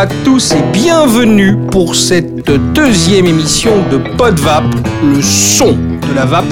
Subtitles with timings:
[0.00, 4.64] à tous et bienvenue pour cette deuxième émission de PodVap,
[5.04, 6.50] le son de la vape,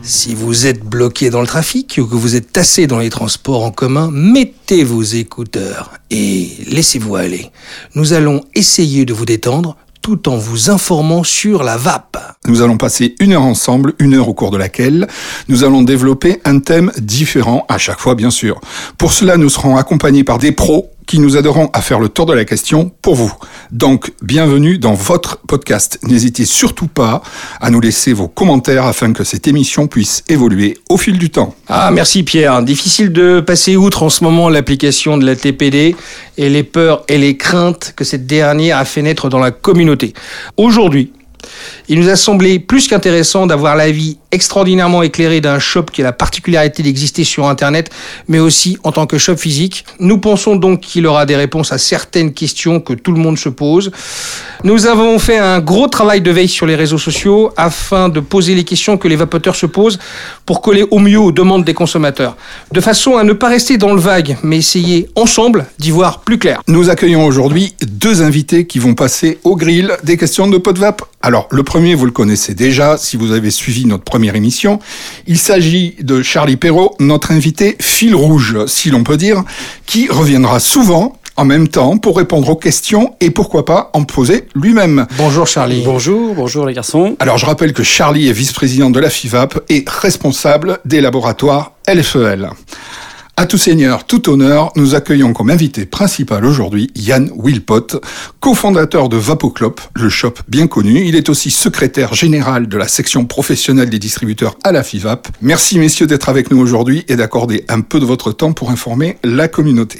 [0.02, 3.64] Si vous êtes bloqué dans le trafic ou que vous êtes tassé dans les transports
[3.64, 7.52] en commun, mettez vos écouteurs et laissez-vous aller.
[7.94, 12.16] Nous allons essayer de vous détendre tout en vous informant sur la vape.
[12.46, 15.08] Nous allons passer une heure ensemble, une heure au cours de laquelle
[15.48, 18.60] nous allons développer un thème différent à chaque fois, bien sûr.
[18.98, 22.26] Pour cela, nous serons accompagnés par des pros qui nous aideront à faire le tour
[22.26, 23.32] de la question pour vous.
[23.70, 25.98] Donc, bienvenue dans votre podcast.
[26.02, 27.22] N'hésitez surtout pas
[27.60, 31.54] à nous laisser vos commentaires afin que cette émission puisse évoluer au fil du temps.
[31.68, 32.62] Ah, merci Pierre.
[32.62, 35.94] Difficile de passer outre en ce moment l'application de la TPD
[36.38, 40.12] et les peurs et les craintes que cette dernière a fait naître dans la communauté.
[40.56, 41.12] Aujourd'hui,
[41.88, 46.12] il nous a semblé plus qu'intéressant d'avoir l'avis extraordinairement éclairé d'un shop qui a la
[46.12, 47.90] particularité d'exister sur Internet,
[48.28, 49.84] mais aussi en tant que shop physique.
[50.00, 53.48] Nous pensons donc qu'il aura des réponses à certaines questions que tout le monde se
[53.48, 53.90] pose.
[54.64, 58.54] Nous avons fait un gros travail de veille sur les réseaux sociaux afin de poser
[58.54, 59.98] les questions que les vapoteurs se posent
[60.44, 62.36] pour coller au mieux aux demandes des consommateurs,
[62.72, 66.38] de façon à ne pas rester dans le vague, mais essayer ensemble d'y voir plus
[66.38, 66.62] clair.
[66.68, 71.02] Nous accueillons aujourd'hui deux invités qui vont passer au grill des questions de PodVap.
[71.22, 74.78] Alors, le premier, vous le connaissez déjà si vous avez suivi notre première émission.
[75.26, 79.42] Il s'agit de Charlie Perrault, notre invité fil rouge, si l'on peut dire,
[79.84, 84.48] qui reviendra souvent en même temps pour répondre aux questions et pourquoi pas en poser
[84.54, 85.06] lui-même.
[85.18, 85.82] Bonjour Charlie.
[85.84, 87.14] Bonjour, bonjour les garçons.
[87.18, 92.48] Alors, je rappelle que Charlie est vice-président de la FIVAP et responsable des laboratoires LFEL.
[93.38, 97.86] À tout seigneur, tout honneur, nous accueillons comme invité principal aujourd'hui Yann Wilpot,
[98.40, 101.04] cofondateur de Vapoclop, le shop bien connu.
[101.06, 105.28] Il est aussi secrétaire général de la section professionnelle des distributeurs à la FIVAP.
[105.42, 109.18] Merci messieurs d'être avec nous aujourd'hui et d'accorder un peu de votre temps pour informer
[109.22, 109.98] la communauté.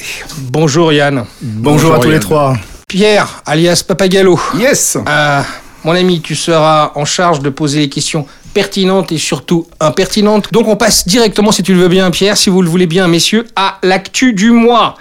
[0.51, 1.27] Bonjour Yann.
[1.43, 2.15] Bonjour, à tous Yann.
[2.15, 2.57] les trois.
[2.89, 4.41] Pierre, alias Papagallo.
[4.59, 5.43] Yes Euh,
[5.87, 10.53] mon ami, tu seras en charge de poser les questions pertinentes et surtout impertinentes.
[10.53, 13.07] Donc on passe directement, si tu le veux bien, Pierre, si vous le voulez bien,
[13.07, 14.97] messieurs, à l'actu du mois.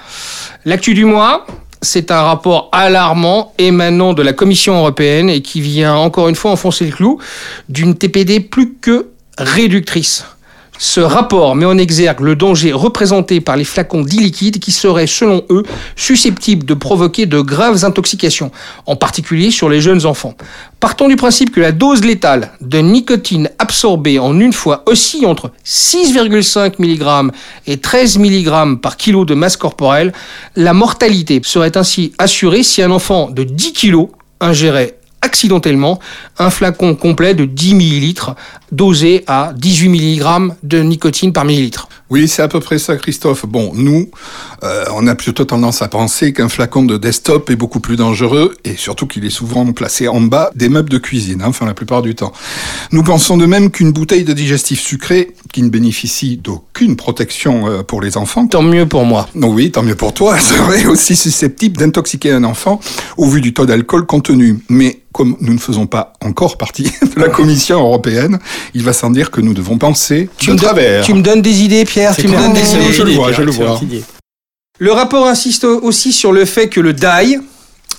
[0.64, 1.48] L'actu du mois,
[1.82, 6.52] c'est un rapport alarmant émanant de la Commission européenne et qui vient encore une fois
[6.52, 7.20] enfoncer le clou
[7.68, 9.08] d'une TPD plus que
[9.40, 10.24] réductrice.
[10.78, 15.44] Ce rapport met en exergue le danger représenté par les flacons d'e-liquide qui seraient, selon
[15.50, 15.64] eux,
[15.96, 18.52] susceptibles de provoquer de graves intoxications,
[18.86, 20.36] en particulier sur les jeunes enfants.
[20.80, 25.52] Partons du principe que la dose létale de nicotine absorbée en une fois oscille entre
[25.66, 27.32] 6,5 mg
[27.68, 30.14] et 13 mg par kilo de masse corporelle,
[30.56, 34.08] la mortalité serait ainsi assurée si un enfant de 10 kg
[34.42, 36.00] ingérait accidentellement
[36.38, 38.36] un flacon complet de 10 ml
[38.72, 41.90] dosé à 18 mg de nicotine par millilitre.
[42.12, 43.46] Oui, c'est à peu près ça, Christophe.
[43.48, 44.10] Bon, nous,
[44.64, 48.56] euh, on a plutôt tendance à penser qu'un flacon de desktop est beaucoup plus dangereux
[48.64, 51.74] et surtout qu'il est souvent placé en bas des meubles de cuisine, hein, enfin la
[51.74, 52.32] plupart du temps.
[52.92, 57.82] Nous pensons de même qu'une bouteille de digestif sucré, qui ne bénéficie d'aucune protection euh,
[57.82, 59.28] pour les enfants, Tant mieux pour moi.
[59.34, 62.80] donc oui, tant mieux pour toi, serait aussi susceptible d'intoxiquer un enfant
[63.18, 64.60] au vu du taux d'alcool contenu.
[64.70, 66.84] Mais comme nous ne faisons pas encore partie
[67.16, 68.38] de la Commission européenne,
[68.74, 71.06] il va sans dire que nous devons penser Tu de me, donnes- travers.
[71.06, 72.42] tu me donnes des idées, Pierre, tu me clair.
[72.42, 72.92] donnes des c'est idées.
[72.94, 73.88] je le vois, je le Excellente vois.
[73.88, 74.04] idée.
[74.80, 77.38] Le rapport insiste aussi sur le fait que le DIE,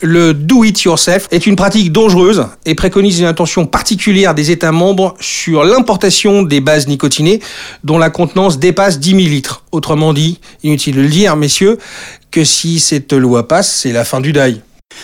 [0.03, 4.72] le do it yourself, est une pratique dangereuse et préconise une attention particulière des États
[4.72, 7.41] membres sur l'importation des bases nicotinées
[7.84, 9.65] dont la contenance dépasse 10 millilitres.
[9.72, 11.78] Autrement dit, inutile de le dire, messieurs,
[12.31, 14.60] que si cette loi passe, c'est la fin du DIE.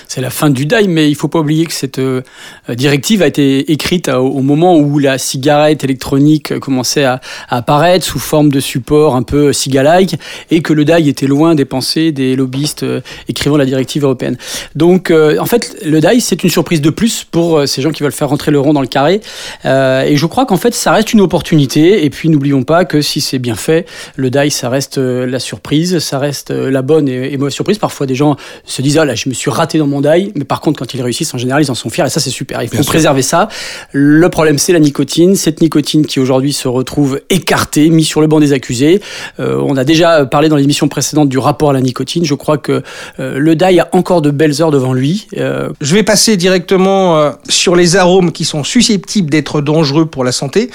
[0.09, 2.23] C'est la fin du DAI, mais il faut pas oublier que cette euh,
[2.69, 8.51] directive a été écrite au moment où la cigarette électronique commençait à, apparaître sous forme
[8.51, 10.17] de support un peu cigalike
[10.51, 14.37] et que le DAI était loin des pensées des lobbyistes euh, écrivant la directive européenne.
[14.75, 18.03] Donc, euh, en fait, le DAI, c'est une surprise de plus pour ces gens qui
[18.03, 19.21] veulent faire rentrer le rond dans le carré.
[19.65, 22.05] Et je crois qu'en fait, ça reste une opportunité.
[22.05, 23.87] Et puis, n'oublions pas que si c'est bien fait,
[24.17, 27.79] le DAI, ça reste la surprise, ça reste la bonne et, et mauvaise surprise.
[27.79, 30.33] Parfois, des gens se disent, ah là, je me suis raté dans mon DAI.
[30.37, 32.05] Mais par contre, quand ils réussissent, en général, ils en sont fiers.
[32.07, 32.63] Et ça, c'est super.
[32.63, 32.91] Il faut Bien sûr.
[32.93, 33.49] préserver ça.
[33.93, 35.37] Le problème, c'est la nicotine.
[35.37, 39.01] Cette nicotine qui aujourd'hui se retrouve écartée, mise sur le banc des accusés.
[39.41, 42.25] Euh, on a déjà parlé dans l'émission précédente du rapport à la nicotine.
[42.25, 42.83] Je crois que
[43.21, 45.27] euh, le DAI a encore de belles heures devant lui.
[45.37, 50.33] Euh, Je vais passer directement sur les arômes qui sont susceptibles d'être dangereux pour la
[50.33, 50.71] santé,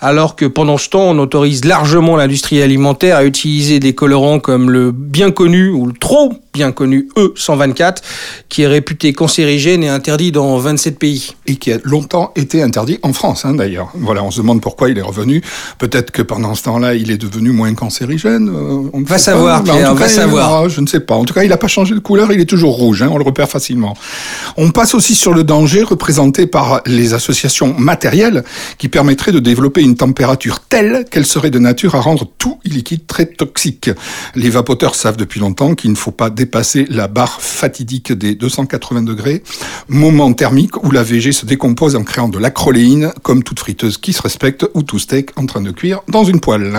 [0.00, 4.70] alors que pendant ce temps, on autorise largement l'industrie alimentaire à utiliser des colorants comme
[4.70, 7.96] le bien connu ou le trop bien connu E124,
[8.48, 11.34] qui est réputé cancérigène et interdit dans 27 pays.
[11.46, 13.90] Et qui a longtemps été interdit en France, hein, d'ailleurs.
[13.94, 15.42] Voilà, on se demande pourquoi il est revenu.
[15.78, 18.48] Peut-être que pendant ce temps-là, il est devenu moins cancérigène.
[18.48, 20.68] Euh, on va savoir, Pierre, on va savoir.
[20.68, 21.14] je ne sais pas.
[21.14, 23.18] En tout cas, il n'a pas changé de couleur, il est toujours rouge, hein, on
[23.18, 23.96] le repère facilement.
[24.56, 28.44] On passe aussi sur le danger représenté par les associations matérielles
[28.78, 33.06] qui permettraient de développer une température telle qu'elle serait de nature à rendre tout liquide
[33.06, 33.90] très toxique.
[34.34, 39.02] Les vapoteurs savent depuis longtemps qu'il ne faut pas dépasser la barre fatidique des 280
[39.02, 39.42] degrés,
[39.88, 44.14] moment thermique où la VG se décompose en créant de l'acroléine, comme toute friteuse qui
[44.14, 46.72] se respecte ou tout steak en train de cuire dans une poêle.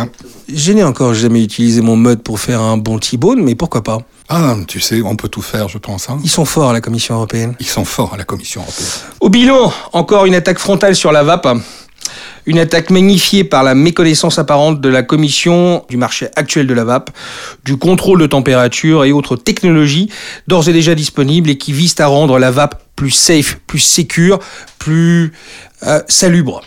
[0.52, 4.00] Je n'ai encore jamais utilisé mon mode pour faire un bon T-bone, mais pourquoi pas?
[4.30, 6.10] Ah, tu sais, on peut tout faire, je pense.
[6.10, 6.18] Hein.
[6.24, 7.54] Ils sont forts à la Commission européenne.
[7.60, 8.90] Ils sont forts à la Commission européenne.
[9.20, 11.48] Au bilan, encore une attaque frontale sur la VAP.
[12.46, 16.84] Une attaque magnifiée par la méconnaissance apparente de la Commission du marché actuel de la
[16.84, 17.12] vape,
[17.66, 20.10] du contrôle de température et autres technologies
[20.48, 24.40] d'ores et déjà disponibles et qui visent à rendre la vape plus safe, plus sécure,
[24.80, 25.34] plus
[25.84, 26.62] euh, salubre.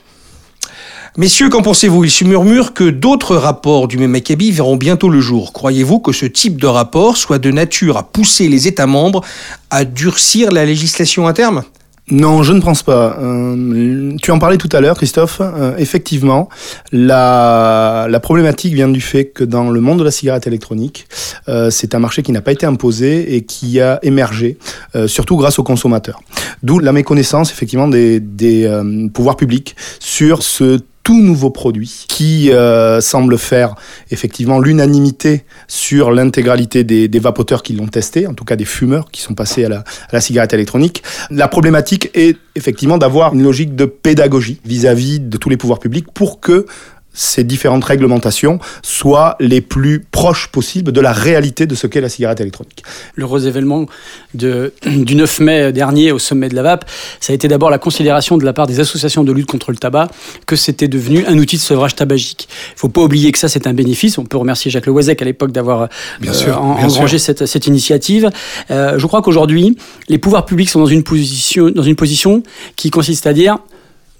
[1.17, 2.03] Messieurs, qu'en pensez-vous?
[2.03, 5.53] Il se murmure que d'autres rapports du même acabit verront bientôt le jour.
[5.53, 9.23] Croyez-vous que ce type de rapport soit de nature à pousser les États membres
[9.71, 11.63] à durcir la législation à terme
[12.11, 13.17] non, je ne pense pas.
[13.19, 15.41] Euh, tu en parlais tout à l'heure, Christophe.
[15.41, 16.51] Euh, effectivement,
[16.93, 21.07] la, la, problématique vient du fait que dans le monde de la cigarette électronique,
[21.49, 24.59] euh, c'est un marché qui n'a pas été imposé et qui a émergé,
[25.07, 26.21] surtout grâce aux consommateurs.
[26.63, 28.71] D'où la méconnaissance, effectivement, des, des
[29.15, 33.77] pouvoirs publics sur ce tout nouveau produit qui euh, semble faire
[34.11, 39.21] effectivement l'unanimité sur l'intégralité des, vapoteurs qui l'ont testé, en tout cas des fumeurs qui
[39.21, 41.03] sont passés à la, cigarette électronique.
[41.31, 45.79] La problématique est effectivement d'avoir une logique de pédagogie vis-à-vis -vis de tous les pouvoirs
[45.79, 46.67] publics pour que
[47.15, 52.09] ces différentes réglementations soient les plus proches possibles de la réalité de ce qu'est la
[52.09, 52.83] cigarette électronique.
[53.15, 53.87] L'heureux événement
[54.35, 56.85] de, du 9 mai dernier au sommet de la VAP,
[57.21, 59.77] ça a été d'abord la considération de la part des associations de lutte contre le
[59.79, 60.09] tabac
[60.47, 62.49] que c'était devenu un outil de sevrage tabagique.
[62.71, 64.19] Il ne faut pas oublier que ça, c'est un bénéfice.
[64.19, 68.31] On peut remercier Jacques Leoisec à l'époque d'avoir euh, engrangé cette, cette, initiative.
[68.71, 69.77] Euh, je crois qu'aujourd'hui,
[70.09, 72.43] les pouvoirs publics sont dans une position, dans une position
[72.77, 73.59] qui consiste à dire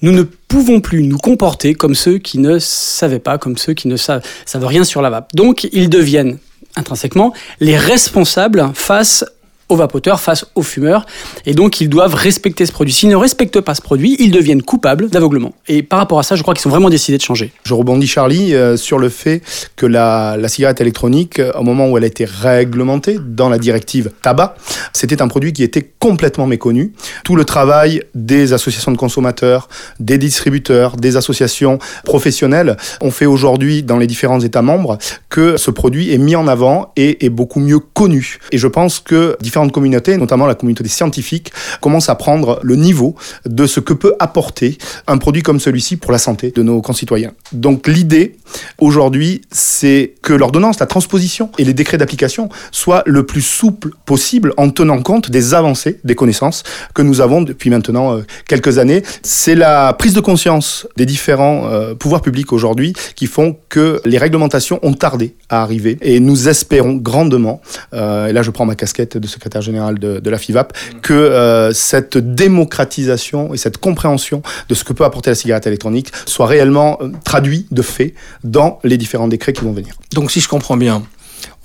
[0.03, 0.23] nous ne
[0.55, 4.23] pouvons plus nous comporter comme ceux qui ne savaient pas, comme ceux qui ne savent,
[4.47, 5.35] savent rien sur la vape.
[5.35, 6.39] Donc ils deviennent
[6.77, 9.25] intrinsèquement les responsables face
[9.69, 11.07] aux vapoteurs, face aux fumeurs.
[11.47, 12.93] Et donc, ils doivent respecter ce produit.
[12.93, 15.53] S'ils ne respectent pas ce produit, ils deviennent coupables d'aveuglement.
[15.69, 17.53] Et par rapport à ça, je crois qu'ils sont vraiment décidés de changer.
[17.65, 19.43] Je rebondis, Charlie, euh, sur le fait
[19.77, 24.57] que la, cigarette électronique, au moment où elle a été réglementée dans la directive tabac,
[24.93, 26.93] c'était un produit qui était complètement méconnu.
[27.25, 29.69] Tout le travail des associations de consommateurs,
[30.01, 35.71] des distributeurs, des associations professionnelles ont fait aujourd'hui dans les différents États membres que ce
[35.71, 38.39] produit est mis en avant et est beaucoup mieux connu.
[38.53, 42.75] Et je pense que différentes communautés, notamment la communauté des scientifiques, commencent à prendre le
[42.75, 43.15] niveau
[43.47, 47.31] de ce que peut apporter un produit comme celui-ci pour la santé de nos concitoyens.
[47.53, 48.35] Donc l'idée
[48.79, 54.53] aujourd'hui, c'est que l'ordonnance, la transposition et les décrets d'application soient le plus souple possible
[54.57, 59.05] en tenant compte des avancées des connaissances que nous avons depuis maintenant euh, quelques années.
[59.23, 64.19] C'est la prise de conscience des différents euh, pouvoirs publics aujourd'hui qui font que les
[64.19, 67.61] réglementations ont tardé à arriver et nous espérons grandement,
[67.93, 70.73] euh, et là je prends ma casquette de secrétaire secrétaire général de, la FIVAP,
[71.03, 76.11] que euh, cette démocratisation et cette compréhension de ce que peut apporter la cigarette électronique
[76.25, 79.95] soit réellement euh, traduit de fait dans les différents décrets qui vont venir.
[80.15, 81.03] Donc si je comprends bien,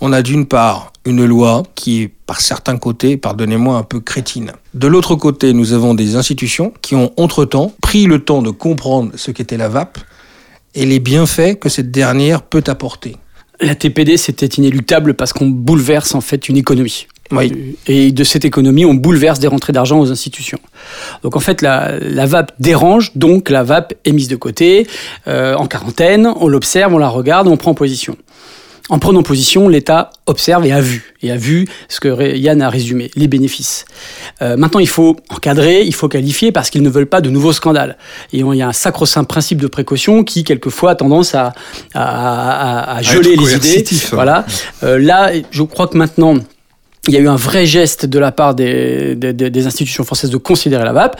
[0.01, 4.51] on a d'une part une loi qui est par certains côtés, pardonnez-moi, un peu crétine.
[4.73, 9.11] De l'autre côté, nous avons des institutions qui ont entre-temps pris le temps de comprendre
[9.15, 9.97] ce qu'était la VAP
[10.75, 13.15] et les bienfaits que cette dernière peut apporter.
[13.61, 17.07] La TPD, c'était inéluctable parce qu'on bouleverse en fait une économie.
[17.31, 17.75] Oui.
[17.87, 20.59] Et de cette économie, on bouleverse des rentrées d'argent aux institutions.
[21.23, 24.87] Donc en fait, la, la, vape dérange, donc la vape est mise de côté,
[25.27, 28.17] euh, en quarantaine, on l'observe, on la regarde, on prend position.
[28.89, 32.71] En prenant position, l'État observe et a vu, et a vu ce que Yann a
[32.71, 33.85] résumé, les bénéfices.
[34.41, 37.53] Euh, maintenant, il faut encadrer, il faut qualifier, parce qu'ils ne veulent pas de nouveaux
[37.53, 37.97] scandales.
[38.33, 41.53] Et il y a un sacro-saint principe de précaution qui, quelquefois, a tendance à,
[41.93, 43.85] à, à, geler les idées.
[44.11, 44.47] Voilà.
[44.81, 46.33] Euh, là, je crois que maintenant,
[47.09, 50.83] il y a eu un vrai geste de la part des, institutions françaises de considérer
[50.83, 51.19] la vape.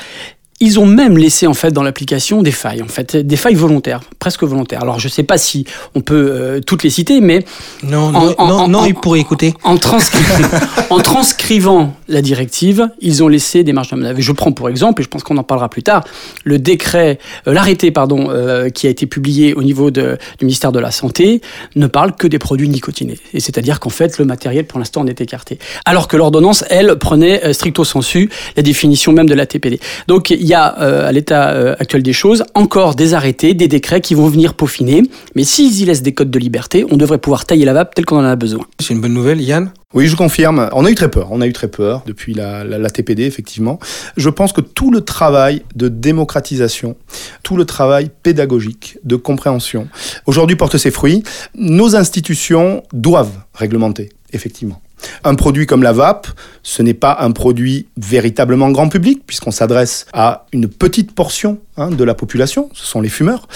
[0.62, 4.02] Ils ont même laissé en fait dans l'application des failles, en fait, des failles volontaires,
[4.20, 4.82] presque volontaires.
[4.82, 7.46] Alors je ne sais pas si on peut euh, toutes les citer, mais
[7.84, 9.54] Non, En- non, en- non, en- non, en- il pourrait écouter.
[9.64, 10.20] en, transcri-
[10.90, 14.20] en transcrivant la directive, ils ont laissé des marges de manœuvre.
[14.20, 16.04] Je prends pour exemple, et je pense qu'on en parlera plus tard,
[16.44, 20.72] le décret, euh, l'arrêté pardon, euh, qui a été publié au niveau de- du ministère
[20.74, 21.40] de la Santé
[21.78, 23.18] ne parle que des produits nicotinés.
[23.34, 25.58] Et c'est-à-dire qu'en fait, le matériel pour l'instant en est écarté.
[25.86, 29.80] Alors que l'ordonnance, elle, prenait stricto sensu la définition même de la TPD.
[30.08, 33.68] Donc il y a euh, à l'état euh, actuel des choses encore des arrêtés, des
[33.68, 35.04] décrets qui vont venir peaufiner.
[35.36, 38.06] Mais s'ils y laissent des codes de liberté, on devrait pouvoir tailler la vape tel
[38.06, 38.66] qu'on en a besoin.
[38.80, 39.72] C'est une bonne nouvelle, Yann?
[39.94, 40.70] Oui, je confirme.
[40.74, 41.30] On a eu très peur.
[41.32, 43.80] On a eu très peur depuis la, la- la TPD, effectivement.
[44.18, 46.96] Je pense que tout le travail de démocratisation,
[47.44, 49.88] tout le travail pédagogique, de compréhension,
[50.28, 51.24] aujourd'hui porte ses fruits.
[51.56, 54.80] Nos institutions doivent réglementer, effectivement.
[55.24, 56.28] Un produit comme la vape,
[56.64, 61.90] ce n'est pas un produit véritablement grand public, puisqu'on s'adresse à une petite portion hein,
[61.90, 63.48] de la population, ce sont les fumeurs.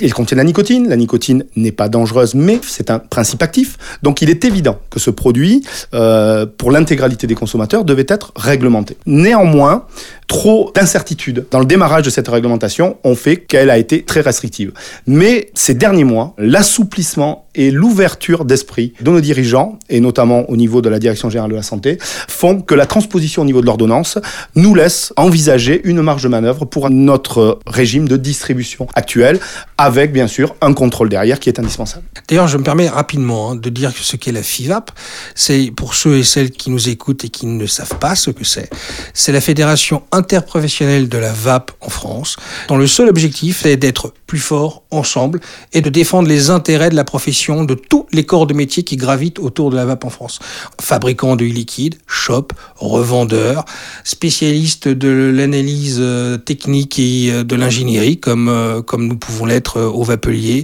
[0.00, 0.88] Il contient la nicotine.
[0.88, 3.76] La nicotine n'est pas dangereuse, mais c'est un principe actif.
[4.02, 8.96] Donc il est évident que ce produit, euh, pour l'intégralité des consommateurs, devait être réglementé.
[9.06, 9.86] Néanmoins,
[10.26, 14.72] trop d'incertitudes dans le démarrage de cette réglementation ont fait qu'elle a été très restrictive.
[15.06, 20.82] Mais ces derniers mois, l'assouplissement et l'ouverture d'esprit de nos dirigeants, et notamment au niveau
[20.82, 24.18] de la Direction générale de la santé, font que la transposition au niveau de l'ordonnance
[24.54, 29.40] nous laisse envisager une marge de manœuvre pour notre régime de distribution actuel,
[29.78, 32.04] avec bien sûr un contrôle derrière qui est indispensable.
[32.28, 34.90] D'ailleurs, je me permets rapidement hein, de dire ce qu'est la FIVAP.
[35.34, 38.44] C'est pour ceux et celles qui nous écoutent et qui ne savent pas ce que
[38.44, 38.68] c'est.
[39.14, 42.36] C'est la fédération interprofessionnelle de la vape en France,
[42.68, 45.40] dont le seul objectif est d'être plus forts ensemble
[45.72, 48.96] et de défendre les intérêts de la profession de tous les corps de métier qui
[48.96, 50.38] gravitent autour de la vape en France.
[50.80, 52.46] Fabricants de liquide, shop,
[52.76, 53.64] revendeurs,
[54.04, 59.80] spécialistes de l'analyse euh, technique et euh, de l'ingénierie, comme, euh, comme nous pouvons l'être
[59.80, 60.62] au vapelier,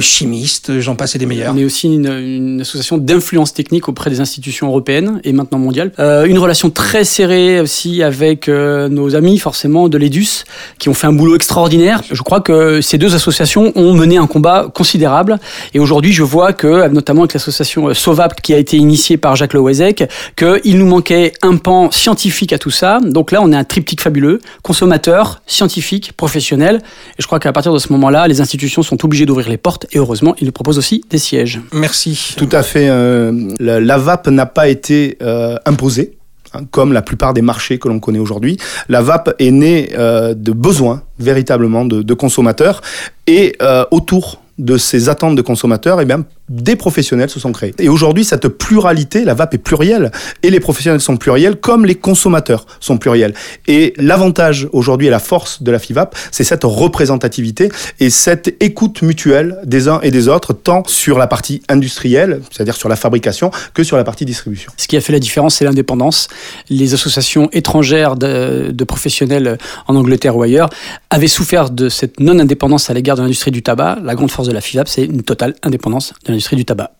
[0.00, 1.52] chimistes, j'en passe et des meilleurs.
[1.54, 5.92] On est aussi une, une association d'influence technique auprès des institutions européennes et maintenant mondiales.
[5.98, 10.44] Euh, une relation très serrée aussi avec nos amis forcément de l'EDUS
[10.78, 12.02] qui ont fait un boulot extraordinaire.
[12.10, 15.38] Je crois que ces deux associations ont mené un combat considérable
[15.74, 19.34] et aujourd'hui je vois que notamment avec l'association euh, Sovap qui a été initiée par
[19.36, 20.04] Jacques Lewezek
[20.36, 23.00] qu'il nous manquait un pan scientifique à tout ça.
[23.02, 26.76] Donc là on est un triptyque fabuleux, consommateur, scientifique, professionnel
[27.18, 29.86] et je crois qu'à partir de ce moment-là les institutions sont obligées d'ouvrir les portes
[29.92, 31.60] et heureusement ils nous proposent aussi des sièges.
[31.72, 32.34] Merci.
[32.36, 32.88] Tout à fait.
[32.88, 36.12] euh, la, la vape n'a pas été euh, imposée.
[36.54, 40.34] Hein, Comme la plupart des marchés que l'on connaît aujourd'hui, la vape est née euh,
[40.34, 42.82] de besoins véritablement de, consommateurs.
[43.26, 47.74] Et euh, autour de ces attentes de consommateurs, eh bien, des professionnels se sont créés.
[47.78, 50.10] Et aujourd'hui, cette pluralité, la vape est plurielle,
[50.42, 53.34] et les professionnels sont pluriels, comme les consommateurs sont pluriels.
[53.68, 59.02] Et l'avantage aujourd'hui et la force de la FIVAP, c'est cette représentativité et cette écoute
[59.02, 63.52] mutuelle des uns et des autres, tant sur la partie industrielle, c'est-à-dire sur la fabrication,
[63.72, 64.72] que sur la partie distribution.
[64.76, 66.28] Ce qui a fait la différence, c'est l'indépendance.
[66.68, 70.68] Les associations étrangères de, de professionnels en Angleterre ou ailleurs
[71.10, 73.98] avaient souffert de cette non-indépendance à l'égard de l'industrie du tabac.
[74.02, 76.90] La grande force de la FIVAP, c'est une totale indépendance de l'industrie du tabac.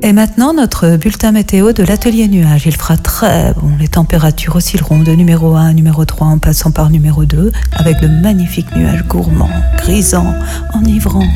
[0.00, 2.64] Et maintenant, notre bulletin météo de l'atelier nuage.
[2.64, 3.72] Il fera très bon.
[3.78, 8.00] Les températures oscilleront de numéro 1 à numéro 3 en passant par numéro 2 avec
[8.00, 10.34] de magnifiques nuages gourmands, grisants,
[10.72, 11.28] enivrants.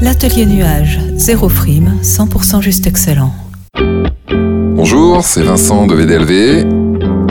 [0.00, 3.34] L'atelier nuage, zéro frime, 100% juste excellent.
[4.76, 6.66] Bonjour, c'est Vincent de VDLV.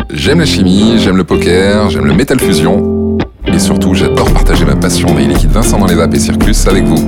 [0.10, 3.18] J'aime la chimie, j'aime le poker, j'aime le métal fusion.
[3.48, 6.86] Et surtout, j'adore partager ma passion des liquides Vincent dans les vapes et Circus avec
[6.86, 7.04] vous.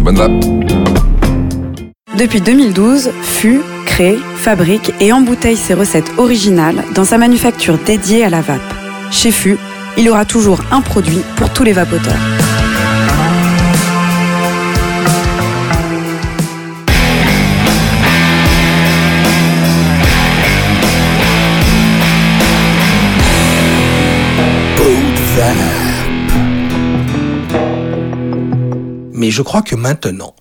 [0.00, 0.30] Bonne vape
[2.16, 8.30] Depuis 2012, FU crée, fabrique et embouteille ses recettes originales dans sa manufacture dédiée à
[8.30, 8.60] la vape.
[9.10, 9.58] Chez FU,
[9.98, 12.41] il aura toujours un produit pour tous les vapoteurs.
[29.32, 30.34] Je crois que maintenant,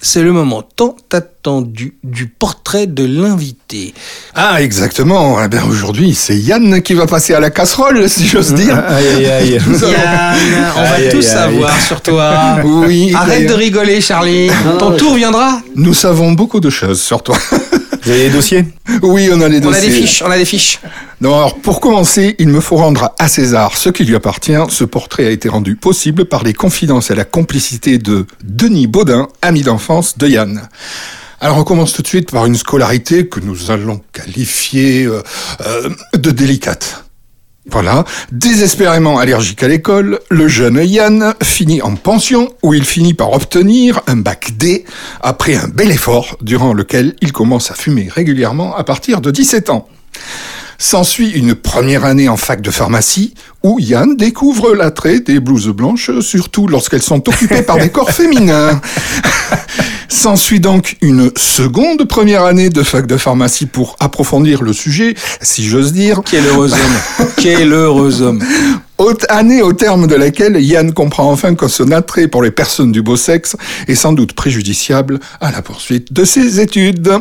[0.00, 3.94] c'est le moment tant attendu du portrait de l'invité.
[4.34, 5.42] Ah, exactement.
[5.42, 8.78] Eh bien, aujourd'hui, c'est Yann qui va passer à la casserole, si j'ose dire.
[8.88, 9.50] Aïe, aïe, aïe.
[9.52, 10.36] Yann,
[10.76, 12.58] on va tout savoir sur toi.
[12.64, 13.12] Oui.
[13.14, 14.50] Arrête de rigoler, Charlie.
[14.78, 15.60] Ton tour viendra.
[15.74, 17.36] Nous savons beaucoup de choses sur toi.
[18.08, 18.64] Vous avez des dossiers?
[19.02, 19.82] Oui, on a les On dossiers.
[19.82, 20.80] a des fiches, on a des fiches.
[21.20, 24.56] Non, alors pour commencer, il me faut rendre à César ce qui lui appartient.
[24.70, 29.28] Ce portrait a été rendu possible par les confidences et la complicité de Denis Baudin,
[29.42, 30.70] ami d'enfance de Yann.
[31.42, 35.20] Alors on commence tout de suite par une scolarité que nous allons qualifier euh,
[35.66, 37.04] euh, de délicate.
[37.70, 43.32] Voilà, désespérément allergique à l'école, le jeune Yann finit en pension où il finit par
[43.34, 44.86] obtenir un bac D
[45.20, 49.68] après un bel effort durant lequel il commence à fumer régulièrement à partir de 17
[49.68, 49.86] ans.
[50.78, 56.20] S'ensuit une première année en fac de pharmacie où Yann découvre l'attrait des blouses blanches,
[56.20, 58.80] surtout lorsqu'elles sont occupées par des corps féminins.
[60.08, 65.66] S'ensuit donc une seconde première année de fac de pharmacie pour approfondir le sujet, si
[65.66, 66.22] j'ose dire.
[66.24, 67.28] Quel heureux homme.
[67.36, 68.42] Quel heureux homme.
[69.00, 72.90] Haute année au terme de laquelle Yann comprend enfin que son attrait pour les personnes
[72.90, 73.54] du beau sexe
[73.86, 77.12] est sans doute préjudiciable à la poursuite de ses études.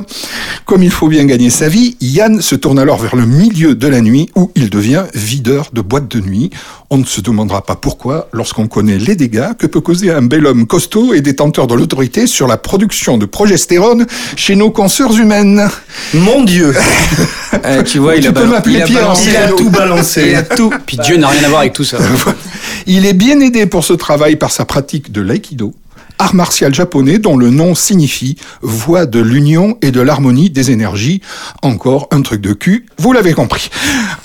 [0.66, 3.88] Comme il faut bien gagner sa vie, Yann se tourne alors vers le milieu de
[3.88, 6.50] la nuit où il devient videur de boîte de nuit.
[6.90, 10.48] On ne se demandera pas pourquoi lorsqu'on connaît les dégâts que peut causer un bel
[10.48, 15.70] homme costaud et détenteur de l'autorité sur la production de progestérone chez nos consoeurs humaines.
[16.16, 16.74] Mon Dieu
[17.66, 19.30] Eh, tu vois, il Tu a, peux bal- m'appeler il a balancé.
[19.30, 20.28] il a tout balancé.
[20.30, 20.72] Il a tout.
[20.86, 21.98] Puis Dieu n'a rien à voir avec tout ça.
[22.86, 25.74] Il est bien aidé pour ce travail par sa pratique de l'aïkido,
[26.20, 31.22] art martial japonais dont le nom signifie voie de l'union et de l'harmonie des énergies.
[31.64, 33.70] Encore un truc de cul, vous l'avez compris.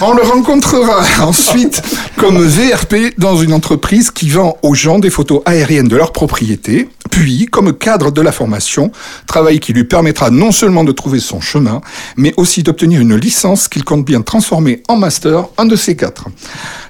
[0.01, 1.83] On le rencontrera ensuite
[2.17, 6.89] comme VRP dans une entreprise qui vend aux gens des photos aériennes de leur propriété,
[7.13, 8.91] puis comme cadre de la formation,
[9.27, 11.83] travail qui lui permettra non seulement de trouver son chemin,
[12.17, 16.29] mais aussi d'obtenir une licence qu'il compte bien transformer en master, un de ces quatre.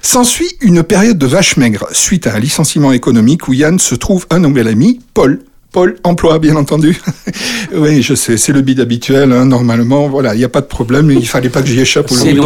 [0.01, 4.25] S'ensuit une période de vache maigre suite à un licenciement économique où Yann se trouve
[4.29, 5.43] un nouvel ami, Paul.
[5.73, 7.01] Paul, emploi, bien entendu.
[7.75, 10.07] oui, je sais, c'est le bide habituel, hein, normalement.
[10.07, 12.11] Voilà, il n'y a pas de problème, il fallait pas que j'y échappe.
[12.11, 12.39] Aujourd'hui.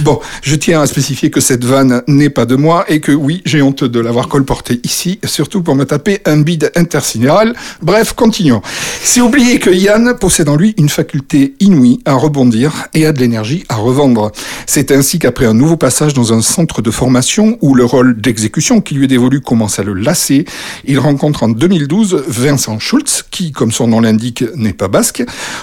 [0.00, 3.42] bon, je tiens à spécifier que cette vanne n'est pas de moi et que oui,
[3.44, 7.54] j'ai honte de l'avoir colportée ici, surtout pour me taper un bide intersidéral.
[7.80, 8.60] Bref, continuons.
[9.04, 13.20] C'est oublier que Yann possède en lui une faculté inouïe à rebondir et a de
[13.20, 14.32] l'énergie à revendre.
[14.66, 18.80] C'est ainsi qu'après un nouveau passage dans un centre de formation où le rôle d'exécution
[18.80, 20.44] qui lui est dévolu commence à le lasser,
[20.84, 25.22] il rencontre en 2012 Vincent Schultz, qui, comme son nom l'indique, n'est pas basque.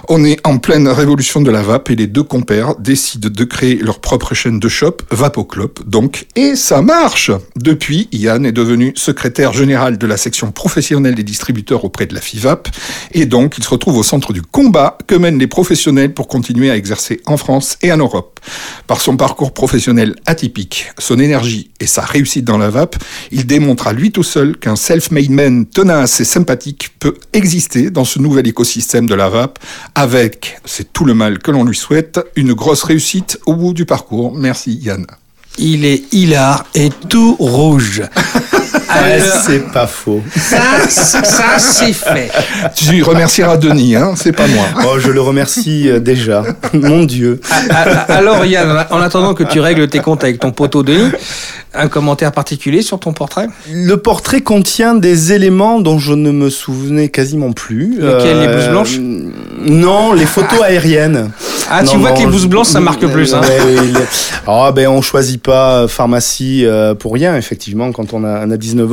[0.10, 3.76] On est en pleine révolution de la vape et les deux compères décident de créer
[3.76, 6.28] leur propre chaîne de shop, Vapoclop, donc.
[6.36, 11.86] Et ça marche Depuis, Yann est devenu secrétaire général de la section professionnelle des distributeurs
[11.86, 12.70] auprès de la FIVAP,
[13.14, 16.70] et donc il se retrouve au centre du combat que mènent les professionnels pour continuer
[16.70, 18.40] à exercer en France et en Europe.
[18.86, 22.96] Par son parcours professionnel atypique, son énergie et sa réussite dans la vape,
[23.32, 28.06] il démontre à lui tout seul qu'un self-made man tenace et sympathique peut exister dans
[28.06, 29.60] ce nouvel écosystème de la vape
[29.96, 33.86] avec, c'est tout le mal que l'on lui souhaite, une grosse réussite au bout du
[33.86, 34.34] parcours.
[34.36, 35.08] Merci Yann.
[35.58, 38.04] Il est hilar et tout rouge.
[39.02, 40.22] Ouais, c'est pas faux.
[40.36, 42.32] ça, ça c'est fait.
[42.76, 44.66] Tu remercieras Denis, hein, c'est pas moi.
[44.86, 46.44] Oh, je le remercie euh, déjà.
[46.74, 47.40] Mon Dieu.
[47.50, 51.12] Ah, ah, Alors Yann, en attendant que tu règles tes comptes avec ton poteau Denis,
[51.74, 53.48] un commentaire particulier sur ton portrait?
[53.72, 58.00] Le portrait contient des éléments dont je ne me souvenais quasiment plus.
[58.02, 59.00] Euh, Lesquels, les blouses blanches?
[59.60, 61.32] Non, les photos aériennes.
[61.70, 63.34] Ah, tu Non, vois non, que les blouses blanches, ça marque plus.
[63.34, 63.42] Hein.
[64.48, 68.52] Ah ben on choisit pas euh, pharmacie euh, pour rien effectivement quand on a, on
[68.52, 68.87] a 19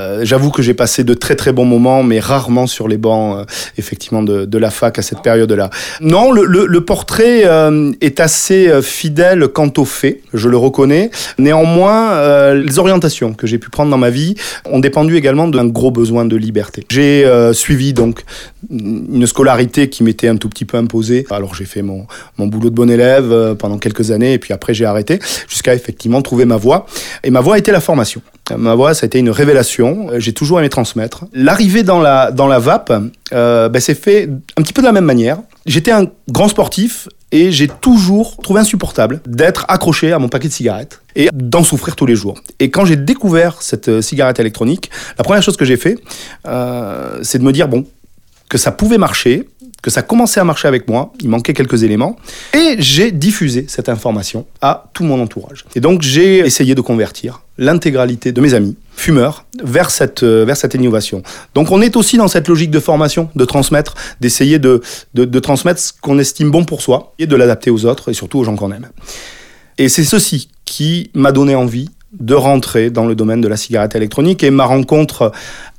[0.00, 3.38] Euh, J'avoue que j'ai passé de très très bons moments mais rarement sur les bancs
[3.38, 3.44] euh,
[3.76, 5.70] effectivement de, la fac à cette période-là.
[6.00, 11.10] Non, le, portrait euh, est assez fidèle quant aux faits, je le reconnais.
[11.38, 15.90] Néanmoins, les orientations que j'ai pu prendre dans ma vie ont dépendu également d'un gros
[15.92, 16.84] besoin de liberté.
[16.88, 18.24] J'ai suivi donc
[18.70, 21.24] une scolarité qui m'était un tout petit peu imposée.
[21.30, 24.74] Alors j'ai fait mon, mon boulot de bon élève pendant quelques années et puis après
[24.74, 26.86] j'ai arrêté jusqu'à effectivement trouver ma voie.
[27.22, 28.22] Et ma voie été la formation.
[28.56, 30.08] Ma voie, ça a été une révélation.
[30.16, 31.24] J'ai toujours aimé transmettre.
[31.32, 32.92] L'arrivée dans la, dans la vape,
[33.32, 35.38] euh, ben, c'est fait un petit peu de la même manière.
[35.66, 40.52] J'étais un grand sportif et j'ai toujours trouvé insupportable d'être accroché à mon paquet de
[40.52, 42.40] cigarettes et d'en souffrir tous les jours.
[42.58, 45.98] Et quand j'ai découvert cette euh, cigarette électronique, la première chose que j'ai fait,
[46.46, 47.84] euh, c'est de me dire, bon,
[48.48, 49.48] que ça pouvait marcher,
[49.82, 52.16] que ça commençait à marcher avec moi, il manquait quelques éléments,
[52.52, 55.64] et j'ai diffusé cette information à tout mon entourage.
[55.74, 60.56] Et donc j'ai essayé de convertir l'intégralité de mes amis fumeurs vers cette, euh, vers
[60.56, 61.22] cette innovation.
[61.54, 64.80] Donc on est aussi dans cette logique de formation, de transmettre, d'essayer de,
[65.14, 68.14] de, de transmettre ce qu'on estime bon pour soi et de l'adapter aux autres et
[68.14, 68.88] surtout aux gens qu'on aime.
[69.78, 73.94] Et c'est ceci qui m'a donné envie de rentrer dans le domaine de la cigarette
[73.94, 75.30] électronique et ma rencontre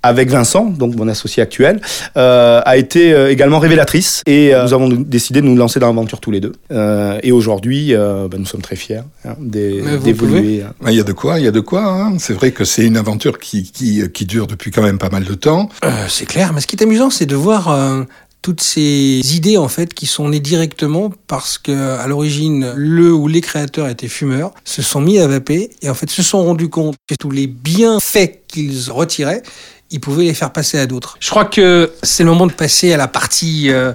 [0.03, 1.81] avec Vincent, donc mon associé actuel,
[2.15, 5.87] euh, a été euh, également révélatrice et euh, nous avons décidé de nous lancer dans
[5.87, 6.53] l'aventure tous les deux.
[6.71, 10.63] Euh, et aujourd'hui, euh, bah, nous sommes très fiers hein, d'évoluer.
[10.63, 10.73] hein.
[10.87, 11.83] Il y a de quoi, il y a de quoi.
[11.83, 12.13] hein.
[12.19, 15.23] C'est vrai que c'est une aventure qui, qui, qui dure depuis quand même pas mal
[15.25, 15.69] de temps.
[15.83, 18.03] Euh, c'est clair, mais ce qui est amusant, c'est de voir euh,
[18.41, 23.27] toutes ces idées en fait qui sont nées directement parce que à l'origine, le ou
[23.27, 26.69] les créateurs étaient fumeurs, se sont mis à vaper et en fait se sont rendus
[26.69, 29.43] compte que tous les bienfaits qu'ils retiraient,
[29.91, 31.17] ils pouvaient les faire passer à d'autres.
[31.19, 33.91] Je crois que c'est le moment de passer à la partie euh,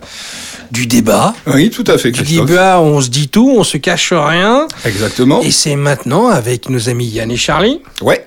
[0.71, 1.35] du débat.
[1.47, 4.67] Oui, tout à fait, Du débat, on se dit tout, on se cache rien.
[4.85, 5.41] Exactement.
[5.43, 7.81] Et c'est maintenant avec nos amis Yann et Charlie.
[8.03, 8.27] Ouais.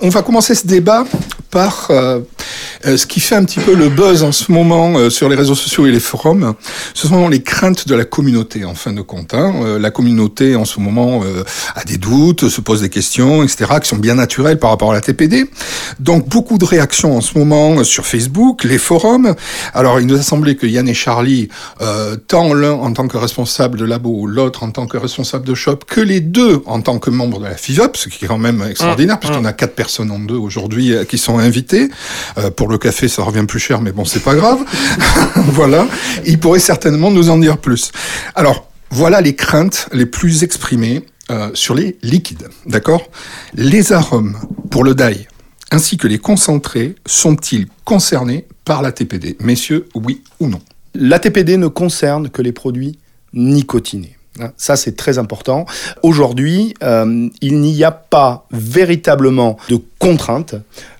[0.00, 1.04] On va commencer ce débat
[1.50, 2.20] par euh,
[2.86, 5.34] euh, ce qui fait un petit peu le buzz en ce moment euh, sur les
[5.34, 6.54] réseaux sociaux et les forums.
[6.94, 9.32] Ce sont les craintes de la communauté, en fin de compte.
[9.34, 9.52] hein.
[9.64, 11.22] Euh, la communauté, en ce moment,
[11.74, 14.94] a des doutes, se pose des questions, etc., qui sont bien naturelles par rapport à
[14.94, 15.46] la TPD.
[16.00, 19.34] Donc, beaucoup de réactions en ce moment sur Facebook, les forums.
[19.74, 21.48] Alors, il nous a semblé que Yann et Charlie,
[22.28, 25.78] tant l'un en tant que responsable de labo, l'autre en tant que responsable de shop,
[25.86, 28.62] que les deux en tant que membres de la FIVOP, ce qui est quand même
[28.68, 31.88] extraordinaire, puisqu'on a quatre personnes en deux aujourd'hui euh, qui sont invitées.
[32.38, 34.60] Euh, pour le café, ça revient plus cher, mais bon, c'est pas grave.
[35.36, 35.86] voilà.
[36.26, 37.92] Ils pourraient certainement nous en dire plus.
[38.34, 42.48] Alors, voilà les craintes les plus exprimées euh, sur les liquides.
[42.66, 43.02] D'accord?
[43.54, 44.36] Les arômes
[44.70, 45.26] pour le dye
[45.70, 50.60] ainsi que les concentrés sont-ils concernés par la TPD Messieurs, oui ou non?
[50.94, 52.98] La TPD ne concerne que les produits
[53.34, 54.17] nicotinés.
[54.40, 55.66] Hein, Ça, c'est très important.
[56.02, 60.54] Aujourd'hui, euh, il n'y a pas véritablement de contrainte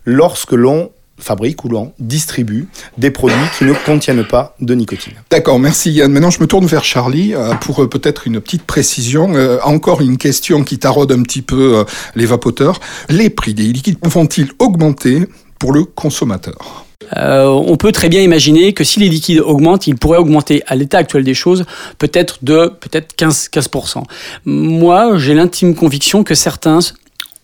[0.04, 5.14] lorsque l'on fabrique ou l'on distribue des produits qui ne contiennent pas de nicotine.
[5.30, 6.12] D'accord, merci Yann.
[6.12, 9.34] Maintenant, je me tourne vers Charlie euh, pour euh, peut-être une petite précision.
[9.64, 12.78] Encore une question qui taraude un petit peu les vapoteurs.
[13.08, 16.87] Les prix des liquides vont-ils augmenter pour le consommateur?
[17.16, 20.74] Euh, on peut très bien imaginer que si les liquides augmentent, ils pourraient augmenter à
[20.74, 21.64] l'état actuel des choses
[21.98, 24.02] peut-être de peut-être 15, 15%.
[24.44, 26.80] Moi, j'ai l'intime conviction que certains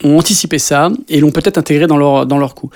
[0.03, 2.71] ont anticipé ça et l'ont peut-être intégré dans leur, dans leur coût.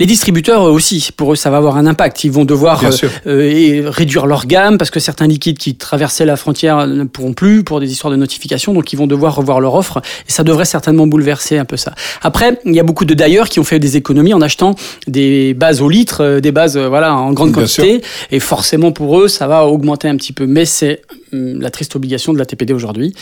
[0.00, 2.24] Les distributeurs eux aussi, pour eux, ça va avoir un impact.
[2.24, 6.36] Ils vont devoir euh, euh, réduire leur gamme parce que certains liquides qui traversaient la
[6.36, 9.74] frontière ne pourront plus pour des histoires de notification, donc ils vont devoir revoir leur
[9.74, 11.94] offre et ça devrait certainement bouleverser un peu ça.
[12.22, 14.74] Après, il y a beaucoup de d'ailleurs qui ont fait des économies en achetant
[15.06, 18.92] des bases au litre, euh, des bases euh, voilà en grande Bien quantité et forcément
[18.92, 22.38] pour eux ça va augmenter un petit peu, mais c'est hum, la triste obligation de
[22.38, 23.14] la TPD aujourd'hui.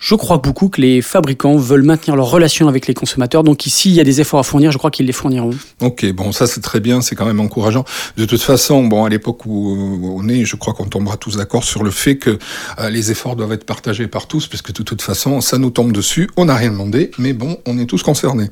[0.00, 3.90] Je crois beaucoup que les fabricants veulent maintenir leur relation avec les consommateurs, donc ici
[3.90, 5.50] il y a des efforts à fournir, je crois qu'ils les fourniront.
[5.80, 7.84] Ok, bon, ça c'est très bien, c'est quand même encourageant.
[8.16, 11.64] De toute façon, bon, à l'époque où on est, je crois qu'on tombera tous d'accord
[11.64, 12.38] sur le fait que
[12.78, 15.92] euh, les efforts doivent être partagés par tous, puisque de toute façon, ça nous tombe
[15.92, 16.28] dessus.
[16.36, 18.48] On n'a rien demandé, mais bon, on est tous concernés.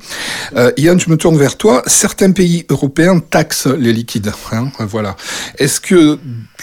[0.55, 1.83] Euh, Yann, je me tourne vers toi.
[1.87, 4.31] Certains pays européens taxent les liquides.
[4.51, 5.15] Hein, voilà.
[5.57, 6.19] Est-ce que,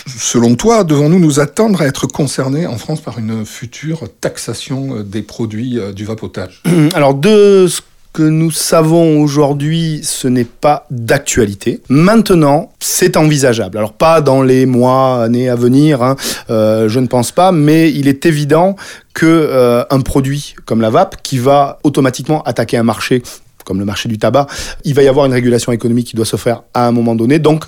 [0.06, 5.02] selon toi, devons-nous nous attendre à être concernés en France par une future taxation euh,
[5.02, 6.62] des produits euh, du vapotage
[6.94, 7.80] Alors de ce
[8.14, 11.80] que nous savons aujourd'hui, ce n'est pas d'actualité.
[11.88, 13.76] Maintenant, c'est envisageable.
[13.76, 16.14] Alors pas dans les mois, années à venir, hein,
[16.48, 18.76] euh, je ne pense pas, mais il est évident
[19.14, 23.22] que euh, un produit comme la vape, qui va automatiquement attaquer un marché
[23.64, 24.46] comme le marché du tabac,
[24.84, 27.38] il va y avoir une régulation économique qui doit se faire à un moment donné.
[27.38, 27.64] Donc,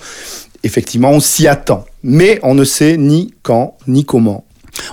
[0.62, 1.86] effectivement, on s'y attend.
[2.02, 4.45] Mais on ne sait ni quand, ni comment.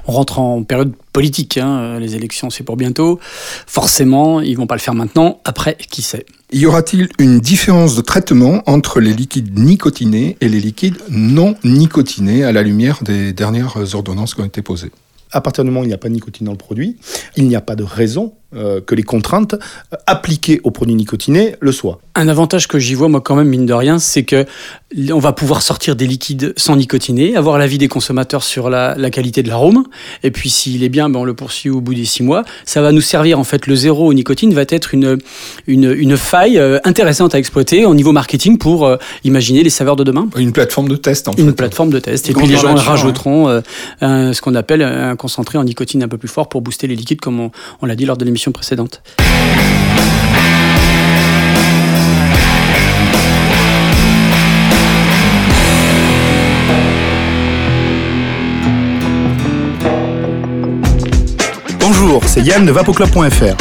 [0.08, 3.19] On rentre en période politique, hein, les élections c'est pour bientôt.
[3.67, 5.39] Forcément, ils vont pas le faire maintenant.
[5.46, 6.26] Après, qui sait?
[6.52, 12.43] Y aura-t-il une différence de traitement entre les liquides nicotinés et les liquides non nicotinés
[12.43, 14.91] à la lumière des dernières ordonnances qui ont été posées?
[15.32, 16.98] À partir du moment où il n'y a pas de nicotine dans le produit,
[17.36, 21.56] il n'y a pas de raison euh, que les contraintes euh, appliquées aux produits nicotinés
[21.60, 22.00] le soient.
[22.16, 24.46] Un avantage que j'y vois, moi, quand même, mine de rien, c'est que
[25.12, 29.10] on va pouvoir sortir des liquides sans nicotinés, avoir l'avis des consommateurs sur la, la
[29.10, 29.86] qualité de l'arôme,
[30.22, 32.44] et puis s'il est bien, ben, on le poursuit au bout des six mois.
[32.66, 35.18] Ça va nous servir, en fait, le zéro aux nicotine va être une,
[35.66, 39.96] une, une faille euh, intéressante à exploiter au niveau marketing pour euh, imaginer les saveurs
[39.96, 40.28] de demain.
[40.38, 41.54] Une plateforme de test, en Une fait.
[41.54, 42.30] plateforme de test.
[42.30, 43.62] Et puis les gens rajouteront euh,
[44.02, 46.96] un- ce qu'on appelle un concentré en nicotine un peu plus fort pour booster les
[46.96, 49.02] liquides, comme on, on l'a dit lors de l'émission précédente.
[61.80, 63.56] Bonjour, c'est Yann de vapoclub.fr.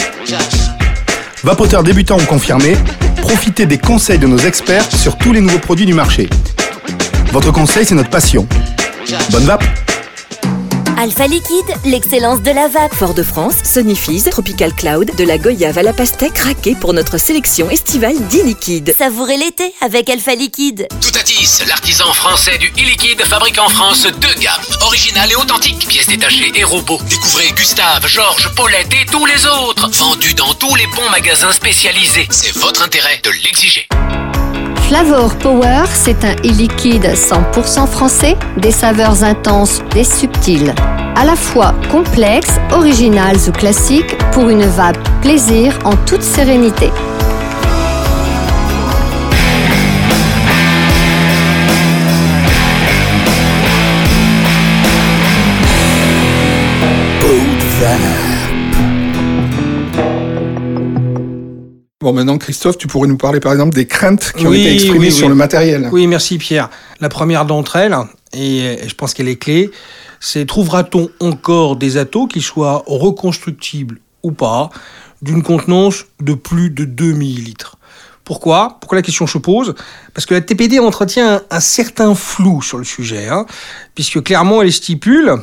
[1.44, 2.76] Vapoteur débutant ou confirmé,
[3.20, 6.28] profitez des conseils de nos experts sur tous les nouveaux produits du marché.
[7.32, 8.46] Votre conseil, c'est notre passion.
[9.30, 9.64] Bonne vape
[11.02, 12.94] Alpha Liquide, l'excellence de la vape.
[12.94, 18.14] Fort-de-France, Sonifise, Tropical Cloud, de la goyave à la pastèque craquée pour notre sélection estivale
[18.28, 18.94] d'e-liquide.
[18.96, 20.86] Savourez l'été avec Alpha Liquide.
[21.00, 26.52] Toutatis, l'artisan français du e-liquide, fabrique en France deux gammes, originales et authentiques, pièces détachées
[26.54, 27.00] et robots.
[27.10, 32.28] Découvrez Gustave, Georges, Paulette et tous les autres, vendus dans tous les bons magasins spécialisés.
[32.30, 33.88] C'est votre intérêt de l'exiger.
[34.92, 40.74] Flavor Power, c'est un e-liquide 100% français, des saveurs intenses et subtiles.
[41.16, 46.90] À la fois complexes, originales ou classiques, pour une vape plaisir en toute sérénité.
[62.02, 64.98] Bon, maintenant, Christophe, tu pourrais nous parler par exemple des craintes qui ont été exprimées
[64.98, 65.28] oui, sur oui.
[65.28, 65.88] le matériel.
[65.92, 66.68] Oui, merci Pierre.
[67.00, 67.96] La première d'entre elles,
[68.32, 69.70] et je pense qu'elle est clé,
[70.18, 74.70] c'est trouvera-t-on encore des atos qui soient reconstructibles ou pas,
[75.22, 77.76] d'une contenance de plus de 2 millilitres?
[78.24, 78.78] Pourquoi?
[78.80, 79.76] Pourquoi la question se pose?
[80.12, 83.46] Parce que la TPD entretient un, un certain flou sur le sujet, hein,
[83.94, 85.36] puisque clairement elle stipule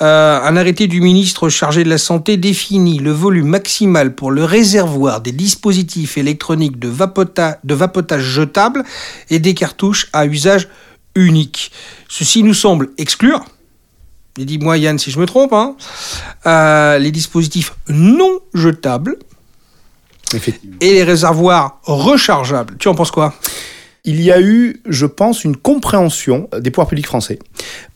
[0.00, 4.44] euh, un arrêté du ministre chargé de la Santé définit le volume maximal pour le
[4.44, 8.84] réservoir des dispositifs électroniques de, vapota- de vapotage jetable
[9.30, 10.68] et des cartouches à usage
[11.14, 11.72] unique.
[12.08, 13.44] Ceci nous semble exclure,
[14.38, 15.74] et dis-moi Yann si je me trompe, hein,
[16.46, 19.16] euh, les dispositifs non jetables
[20.80, 22.76] et les réservoirs rechargeables.
[22.78, 23.34] Tu en penses quoi?
[24.04, 27.38] Il y a eu, je pense, une compréhension des pouvoirs publics français.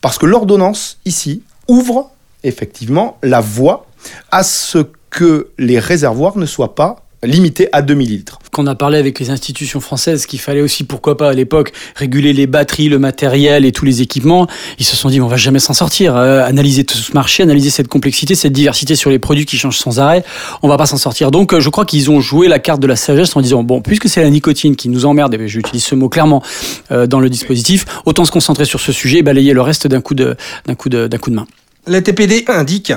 [0.00, 2.10] Parce que l'ordonnance, ici, ouvre
[2.44, 3.86] effectivement la voie
[4.30, 4.78] à ce
[5.10, 8.38] que les réservoirs ne soient pas limités à 2 millilitres.
[8.52, 12.32] Qu'on a parlé avec les institutions françaises qu'il fallait aussi, pourquoi pas à l'époque, réguler
[12.32, 14.46] les batteries, le matériel et tous les équipements.
[14.78, 16.16] Ils se sont dit, on va jamais s'en sortir.
[16.16, 19.78] Euh, analyser tout ce marché, analyser cette complexité, cette diversité sur les produits qui changent
[19.78, 20.24] sans arrêt,
[20.62, 21.30] on va pas s'en sortir.
[21.30, 23.80] Donc, euh, je crois qu'ils ont joué la carte de la sagesse en disant, bon,
[23.80, 26.42] puisque c'est la nicotine qui nous emmerde, et j'utilise ce mot clairement
[26.90, 30.00] euh, dans le dispositif, autant se concentrer sur ce sujet et balayer le reste d'un
[30.00, 31.46] coup de, d'un coup de, d'un coup de main.
[31.86, 32.92] La TPD indique,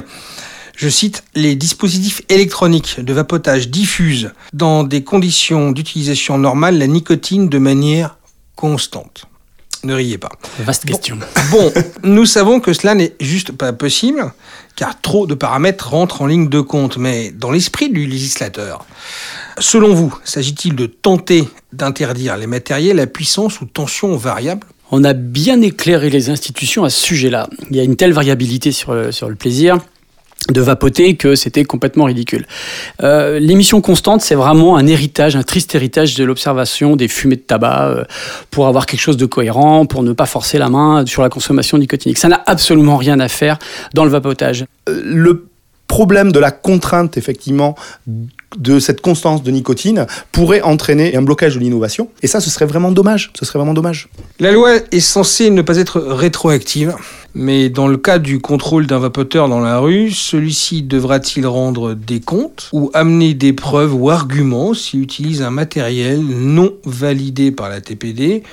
[0.75, 7.49] je cite, les dispositifs électroniques de vapotage diffusent dans des conditions d'utilisation normale la nicotine
[7.49, 8.17] de manière
[8.55, 9.27] constante.
[9.83, 10.31] Ne riez pas.
[10.59, 11.19] Vaste question.
[11.51, 11.71] Bon,
[12.03, 14.33] nous savons que cela n'est juste pas possible,
[14.75, 16.97] car trop de paramètres rentrent en ligne de compte.
[16.97, 18.83] Mais dans l'esprit du législateur,
[19.59, 24.65] selon vous, s'agit-il de tenter d'interdire les matériels à puissance ou tension variable?
[24.91, 27.47] On a bien éclairé les institutions à ce sujet-là.
[27.69, 29.77] Il y a une telle variabilité sur le, sur le plaisir
[30.49, 32.45] de vapoter que c'était complètement ridicule.
[33.01, 37.41] Euh, L'émission constante, c'est vraiment un héritage, un triste héritage de l'observation des fumées de
[37.41, 38.03] tabac euh,
[38.51, 41.77] pour avoir quelque chose de cohérent, pour ne pas forcer la main sur la consommation
[41.77, 42.17] nicotinique.
[42.17, 43.57] Ça n'a absolument rien à faire
[43.93, 44.65] dans le vapotage.
[44.89, 45.47] Euh, Le
[45.87, 47.75] problème de la contrainte, effectivement,
[48.57, 52.09] de cette constance de nicotine pourrait entraîner un blocage de l'innovation.
[52.21, 53.31] Et ça, ce serait vraiment dommage.
[53.37, 54.07] Ce serait vraiment dommage.
[54.39, 56.95] La loi est censée ne pas être rétroactive,
[57.33, 62.21] mais dans le cas du contrôle d'un vapoteur dans la rue, celui-ci devra-t-il rendre des
[62.21, 67.81] comptes ou amener des preuves ou arguments s'il utilise un matériel non validé par la
[67.81, 68.43] TPD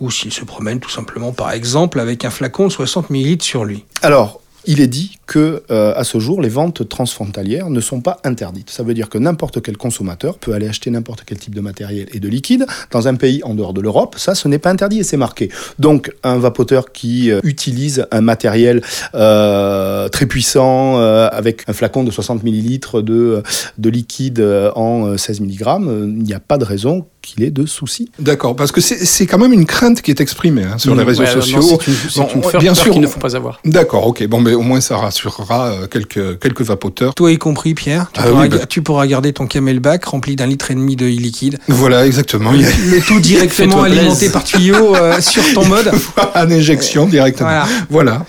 [0.00, 3.64] ou s'il se promène tout simplement par exemple avec un flacon de 60 ml sur
[3.64, 3.84] lui?
[4.02, 8.18] Alors, il est dit que euh, à ce jour, les ventes transfrontalières ne sont pas
[8.22, 8.70] interdites.
[8.70, 12.06] Ça veut dire que n'importe quel consommateur peut aller acheter n'importe quel type de matériel
[12.12, 14.16] et de liquide dans un pays en dehors de l'Europe.
[14.18, 15.50] Ça, ce n'est pas interdit et c'est marqué.
[15.78, 18.82] Donc, un vapoteur qui euh, utilise un matériel
[19.14, 23.42] euh, très puissant avec un flacon de 60 millilitres de,
[23.78, 24.40] de liquide
[24.74, 28.10] en euh, 16 mg, il n'y a pas de raison qu'il ait de soucis.
[28.18, 31.02] D'accord, parce que c'est c'est quand même une crainte qui est exprimée hein, sur les
[31.02, 31.60] réseaux Ouais, non, sociaux.
[31.80, 32.92] c'est une, c'est Bon, une peur- bien sûr.
[32.92, 33.60] qu'il ne faut pas avoir.
[33.64, 34.26] D'accord, ok.
[34.26, 37.14] Bon, mais au moins ça rassurera euh, quelques quelques vapoteurs.
[37.14, 40.36] Toi y compris, Pierre, tu, Ah pourras, oui, bah- tu pourras garder ton camelback rempli
[40.36, 41.58] d'un litre et demi de liquide.
[41.68, 42.52] Voilà, exactement.
[42.54, 45.90] Il y a Le tout directement alimenté par tuyau euh, sur ton mode.
[46.34, 47.48] une injection directement.
[47.48, 47.66] Voilà.
[47.90, 48.26] Voilà.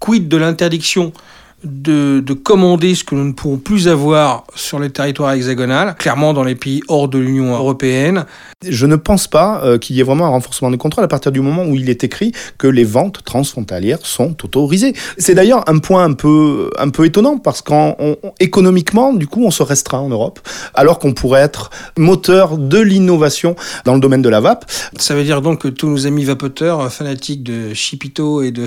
[0.00, 1.12] Quid de l'interdiction?
[1.64, 6.32] De, de commander ce que nous ne pourrons plus avoir sur le territoire hexagonal, clairement
[6.32, 8.26] dans les pays hors de l'Union européenne.
[8.66, 11.32] Je ne pense pas euh, qu'il y ait vraiment un renforcement des contrôles à partir
[11.32, 14.94] du moment où il est écrit que les ventes transfrontalières sont autorisées.
[15.18, 19.62] C'est d'ailleurs un point un peu, un peu étonnant parce qu'économiquement, du coup, on se
[19.62, 20.40] restreint en Europe,
[20.74, 24.70] alors qu'on pourrait être moteur de l'innovation dans le domaine de la vape.
[24.96, 28.66] Ça veut dire donc que tous nos amis vapoteurs, fanatiques de Chipito et de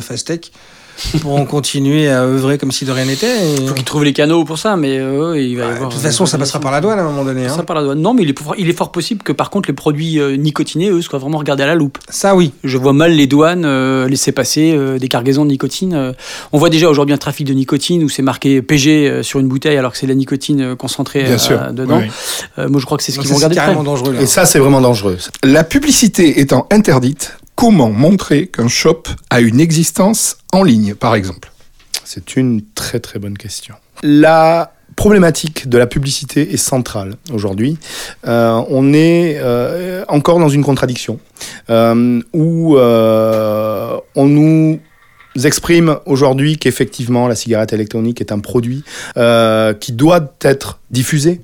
[1.22, 3.28] Pourront continuer à œuvrer comme si de rien n'était.
[3.28, 5.74] et- Il faut qu'ils trouvent les canaux pour ça, mais euh, il va y Ouais,
[5.74, 5.90] avoir.
[5.90, 7.48] de toute façon, ça passera par la douane à un moment donné.
[7.48, 7.64] Ça hein.
[7.64, 8.00] par la douane.
[8.00, 10.36] Non, mais il est, pour- il est fort possible que par contre les produits euh,
[10.38, 11.98] nicotinés, eux, soient vraiment regardés à la loupe.
[12.10, 12.52] Ça, oui.
[12.64, 15.94] Je vois mal les douanes euh, laisser passer euh, des cargaisons de nicotine.
[15.94, 16.14] euh.
[16.54, 19.78] on voit déjà aujourd'hui un trafic de nicotine où c'est marqué PG sur une bouteille
[19.78, 21.98] alors que c'est la nicotine concentrée Bien euh, sûr, dedans.
[22.00, 22.10] oui,
[22.58, 24.14] Euh, moi, je crois que c'est ce qu'ils vont c'est regarder de carrément dangereux.
[24.14, 24.22] Là.
[24.22, 25.18] Et ça, c'est vraiment dangereux.
[25.44, 31.52] La publicité étant interdite, comment montrer qu'un shop a une existence en ligne, par exemple
[32.04, 33.76] C'est une très très bonne question.
[34.04, 37.78] La problématique de la publicité est centrale aujourd'hui.
[38.28, 41.20] Euh, on est euh, encore dans une contradiction
[41.70, 44.80] euh, où on nous
[45.44, 48.84] exprime aujourd'hui qu'effectivement la cigarette électronique est un produit
[49.80, 51.42] qui doit être diffusé.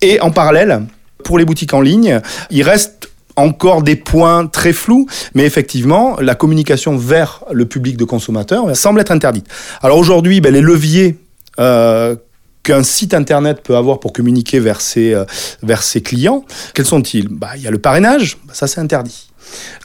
[0.00, 0.82] Et en parallèle,
[1.24, 3.07] pour les boutiques en ligne, il reste
[3.38, 9.00] encore des points très flous, mais effectivement, la communication vers le public de consommateurs semble
[9.00, 9.46] être interdite.
[9.82, 11.16] Alors aujourd'hui, ben, les leviers
[11.58, 12.16] euh,
[12.62, 15.24] qu'un site internet peut avoir pour communiquer vers ses, euh,
[15.62, 17.28] vers ses clients, quels sont-ils?
[17.28, 19.30] Bah, Il y a le parrainage, bah, ça c'est interdit.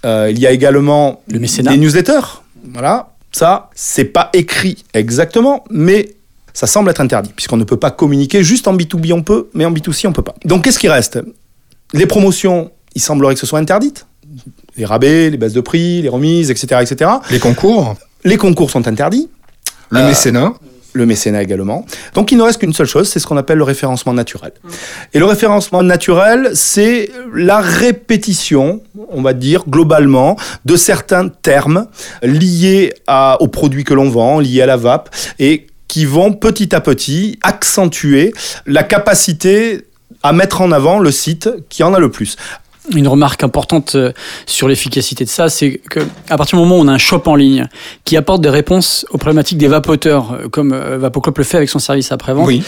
[0.05, 1.71] Euh, il y a également Le mécénat.
[1.71, 2.41] des newsletters,
[2.73, 6.15] voilà, ça c'est pas écrit exactement, mais
[6.53, 9.65] ça semble être interdit, puisqu'on ne peut pas communiquer juste en B2B on peut, mais
[9.65, 10.35] en B2C on peut pas.
[10.43, 11.19] Donc qu'est-ce qui reste?
[11.93, 14.06] Les promotions, il semblerait que ce soit interdites.
[14.77, 16.82] Les rabais, les baisses de prix, les remises, etc.
[16.82, 17.12] etc.
[17.29, 19.29] Les concours, Les concours sont interdits,
[19.89, 20.53] le Euh, mécénat,
[20.93, 21.86] le mécénat également.
[22.13, 24.53] Donc il ne reste qu'une seule chose, c'est ce qu'on appelle le référencement naturel.
[25.13, 31.88] Et le référencement naturel, c'est la répétition, on va dire globalement, de certains termes
[32.23, 36.73] liés à, aux produits que l'on vend, liés à la vape, et qui vont petit
[36.73, 38.34] à petit accentuer
[38.65, 39.86] la capacité
[40.23, 42.38] à mettre en avant le site qui en a le plus.
[42.93, 44.12] Une remarque importante euh,
[44.46, 47.24] sur l'efficacité de ça, c'est que à partir du moment où on a un shop
[47.28, 47.67] en ligne
[48.04, 51.69] qui apporte des réponses aux problématiques des vapoteurs, euh, comme euh, Vapoclop le fait avec
[51.69, 52.62] son service après-vente, oui,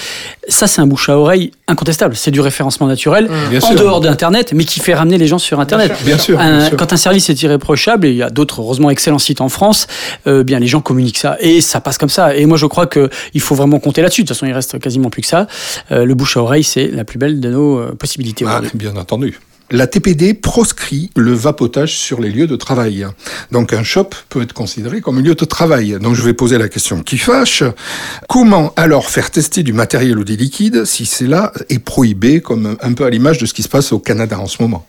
[0.48, 2.16] ça c'est un bouche à oreille incontestable.
[2.16, 3.76] C'est du référencement naturel bien en sûr.
[3.76, 5.92] dehors d'Internet, mais qui fait ramener les gens sur Internet.
[6.06, 6.78] Bien sûr, bien Un- sûr.
[6.78, 9.86] quand un service est irréprochable, et il y a d'autres heureusement excellents sites en France,
[10.28, 12.36] euh, bien les gens communiquent ça et ça passe comme ça.
[12.38, 14.24] Et moi je crois que il faut vraiment compter là-dessus.
[14.24, 15.48] De toute façon, il reste quasiment plus que ça.
[15.92, 18.46] Euh, le bouche à oreille, c'est la plus belle de nos possibilités.
[18.48, 19.38] Ah, bien entendu.
[19.72, 23.08] La TPD proscrit le vapotage sur les lieux de travail.
[23.52, 25.98] Donc un shop peut être considéré comme un lieu de travail.
[26.00, 27.64] Donc je vais poser la question qui fâche.
[28.30, 32.94] Comment alors faire tester du matériel ou des liquides si cela est prohibé, comme un
[32.94, 34.86] peu à l'image de ce qui se passe au Canada en ce moment?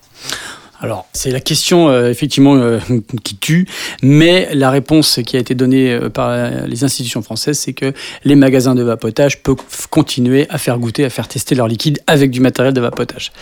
[0.81, 2.79] Alors, c'est la question euh, effectivement euh,
[3.25, 3.67] qui tue,
[4.03, 7.93] mais la réponse qui a été donnée euh, par les institutions françaises, c'est que
[8.25, 9.57] les magasins de vapotage peuvent
[9.91, 13.33] continuer à faire goûter, à faire tester leur liquide avec du matériel de vapotage.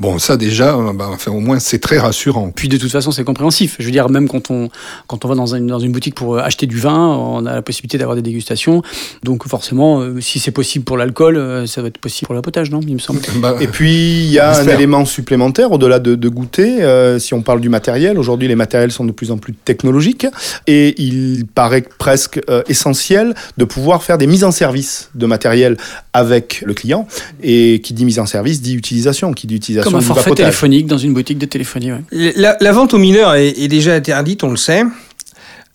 [0.00, 2.50] Bon, ça déjà, euh, bah, enfin, au moins c'est très rassurant.
[2.54, 3.76] Puis de toute façon, c'est compréhensif.
[3.78, 4.68] Je veux dire, même quand on,
[5.06, 7.54] quand on va dans une, dans une boutique pour euh, acheter du vin, on a
[7.54, 8.82] la possibilité d'avoir des dégustations.
[9.22, 12.70] Donc forcément, euh, si c'est possible pour l'alcool, ça va être possible pour le vapotage,
[12.70, 13.20] non Il me semble.
[13.36, 16.82] Bah, Et puis, il y a un élément supplémentaire au-delà de, de goûter.
[16.82, 20.26] euh, si on parle du matériel, aujourd'hui, les matériels sont de plus en plus technologiques
[20.66, 25.76] et il paraît presque euh, essentiel de pouvoir faire des mises en service de matériel
[26.12, 27.06] avec le client.
[27.42, 30.86] Et qui dit mise en service dit utilisation, qui dit utilisation Comme un forfait téléphonique
[30.86, 31.92] dans une boutique de téléphonie.
[31.92, 32.32] ouais.
[32.36, 34.82] La, la vente aux mineurs est, est déjà interdite, on le sait.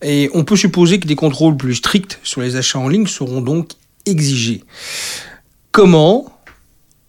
[0.02, 3.42] Et on peut supposer que des contrôles plus stricts sur les achats en ligne seront
[3.42, 3.70] donc
[4.06, 4.64] exigés.
[5.72, 6.26] Comment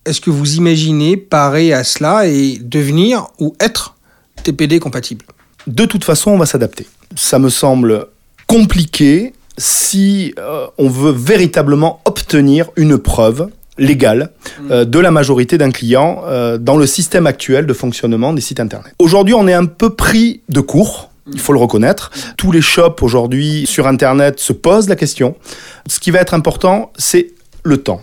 [0.07, 3.97] est-ce que vous imaginez parer à cela et devenir ou être
[4.43, 5.25] TPD compatible?
[5.67, 6.87] De toute façon, on va s'adapter.
[7.17, 8.07] Ça me semble
[8.47, 14.31] compliqué si euh, on veut véritablement obtenir une preuve légale
[14.71, 18.61] euh, de la majorité d'un client euh, dans le système actuel de fonctionnement des sites
[18.61, 18.95] internet.
[18.99, 21.11] Aujourd'hui, on est un peu pris de court.
[21.33, 22.11] Il faut le reconnaître.
[22.37, 25.37] Tous les shops aujourd'hui sur Internet se posent la question.
[25.89, 27.33] Ce qui va être important, c'est
[27.63, 28.03] le temps.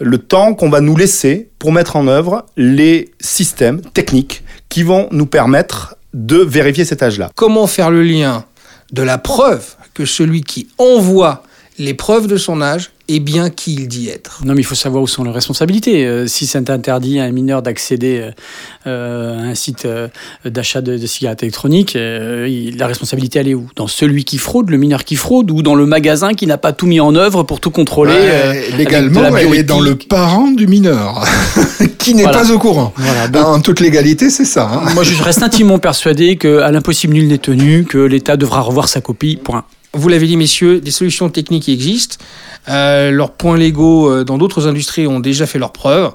[0.00, 5.08] Le temps qu'on va nous laisser pour mettre en œuvre les systèmes techniques qui vont
[5.10, 7.30] nous permettre de vérifier cet âge-là.
[7.34, 8.44] Comment faire le lien
[8.92, 11.42] de la preuve que celui qui envoie
[11.78, 14.74] les preuves de son âge est bien qui il dit être Non, mais il faut
[14.74, 16.06] savoir où sont les responsabilités.
[16.06, 18.30] Euh, si c'est interdit à un mineur d'accéder euh,
[18.86, 20.08] euh, à un site euh,
[20.44, 23.68] d'achat de, de cigarettes électroniques, euh, il- la responsabilité, elle est où?
[23.76, 26.72] Dans celui qui fraude, le mineur qui fraude, ou dans le magasin qui n'a pas
[26.72, 28.30] tout mis en œuvre pour tout contrôler Ouais,
[28.72, 31.24] euh, légalement, elle est dans le parent du mineur,
[31.98, 32.38] qui n'est Voilà.
[32.38, 32.94] pas au courant.
[32.96, 34.70] Voilà, donc- en toute légalité, c'est ça.
[34.72, 34.90] hein.
[34.94, 39.00] Moi, je reste intimement persuadé qu'à l'impossible, nul n'est tenu, que l'État devra revoir sa
[39.02, 39.64] copie, point.
[39.94, 42.16] Vous l'avez dit, messieurs, des solutions techniques existent.
[42.68, 46.10] Euh, leurs points légaux euh, dans d'autres industries ont déjà fait leurs preuves.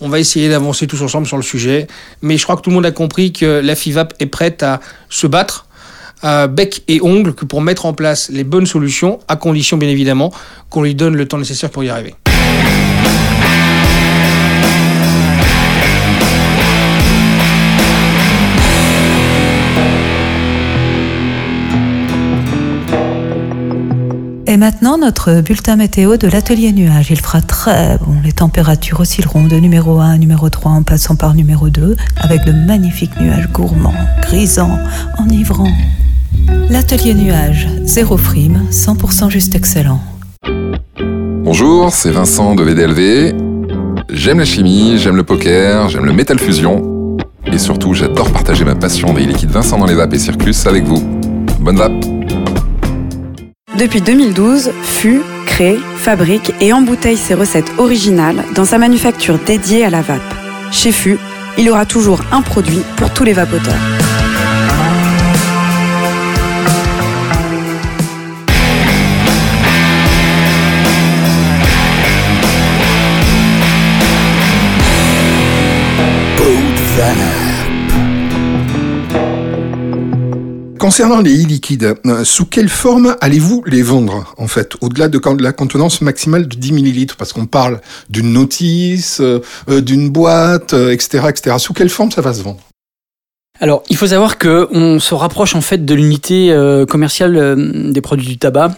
[0.00, 1.86] On va essayer d'avancer tous ensemble sur le sujet.
[2.20, 4.80] Mais je crois que tout le monde a compris que la FIVAP est prête à
[5.08, 5.66] se battre
[6.24, 10.32] euh, bec et ongle pour mettre en place les bonnes solutions, à condition bien évidemment
[10.68, 12.14] qu'on lui donne le temps nécessaire pour y arriver.
[24.58, 27.10] Maintenant, notre bulletin météo de l'atelier nuage.
[27.10, 28.16] Il fera très bon.
[28.24, 32.44] Les températures oscilleront de numéro 1 à numéro 3 en passant par numéro 2 avec
[32.44, 34.78] de magnifiques nuages gourmands, grisants,
[35.18, 35.72] enivrants.
[36.68, 40.00] L'atelier nuage, zéro frime, 100% juste excellent.
[41.44, 43.34] Bonjour, c'est Vincent de VDLV.
[44.10, 47.16] J'aime la chimie, j'aime le poker, j'aime le métal fusion.
[47.46, 50.84] Et surtout, j'adore partager ma passion des liquides Vincent dans les vapes et Circus avec
[50.84, 51.02] vous.
[51.60, 52.17] Bonne vape
[53.78, 59.90] Depuis 2012, FU crée, fabrique et embouteille ses recettes originales dans sa manufacture dédiée à
[59.90, 60.34] la vape.
[60.72, 61.16] Chez FU,
[61.58, 64.07] il aura toujours un produit pour tous les vapoteurs.
[80.78, 85.52] Concernant les e-liquides, euh, sous quelle forme allez-vous les vendre, en fait, au-delà de la
[85.52, 87.16] contenance maximale de 10 millilitres?
[87.16, 91.56] Parce qu'on parle d'une notice, euh, euh, d'une boîte, etc., etc.
[91.58, 92.60] Sous quelle forme ça va se vendre?
[93.60, 96.54] Alors, il faut savoir qu'on se rapproche en fait de l'unité
[96.88, 98.70] commerciale des produits du tabac.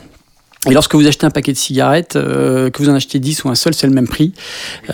[0.69, 3.49] Et lorsque vous achetez un paquet de cigarettes, euh, que vous en achetez 10 ou
[3.49, 4.33] un seul, c'est le même prix.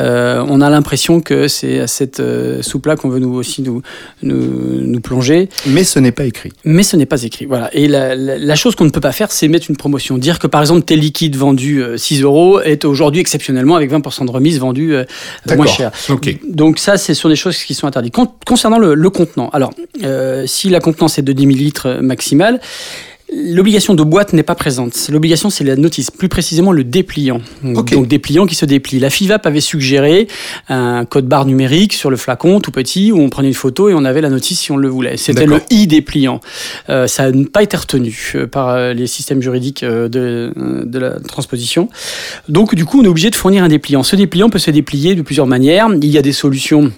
[0.00, 3.82] Euh, on a l'impression que c'est à cette euh, soupe-là qu'on veut nous aussi nous,
[4.22, 5.48] nous, nous, plonger.
[5.66, 6.52] Mais ce n'est pas écrit.
[6.64, 7.68] Mais ce n'est pas écrit, voilà.
[7.74, 10.18] Et la, la, la chose qu'on ne peut pas faire, c'est mettre une promotion.
[10.18, 14.30] Dire que par exemple, tel liquide vendu 6 euros est aujourd'hui exceptionnellement avec 20% de
[14.30, 14.94] remise vendu
[15.56, 15.90] moins cher.
[16.08, 16.38] Okay.
[16.48, 18.14] Donc ça, c'est sur des choses qui sont interdites.
[18.14, 19.72] Con concernant le, le, contenant, alors,
[20.46, 22.60] si la contenance est de 10 millilitres maximale,
[23.34, 24.94] L'obligation de boîte n'est pas présente.
[25.10, 27.40] L'obligation, c'est la notice, plus précisément le dépliant.
[27.64, 27.96] Okay.
[27.96, 29.00] Donc dépliant qui se déplie.
[29.00, 30.28] La FIVAP avait suggéré
[30.68, 33.94] un code barre numérique sur le flacon, tout petit, où on prenait une photo et
[33.94, 35.16] on avait la notice si on le voulait.
[35.16, 36.40] C'était le i dépliant.
[36.88, 41.18] Euh, ça n'a pas été retenu euh, par euh, les systèmes juridiques de, de la
[41.18, 41.88] transposition.
[42.48, 44.04] Donc du coup, on est obligé de fournir un dépliant.
[44.04, 45.88] Ce dépliant peut se déplier de plusieurs manières.
[46.00, 46.92] Il y a des solutions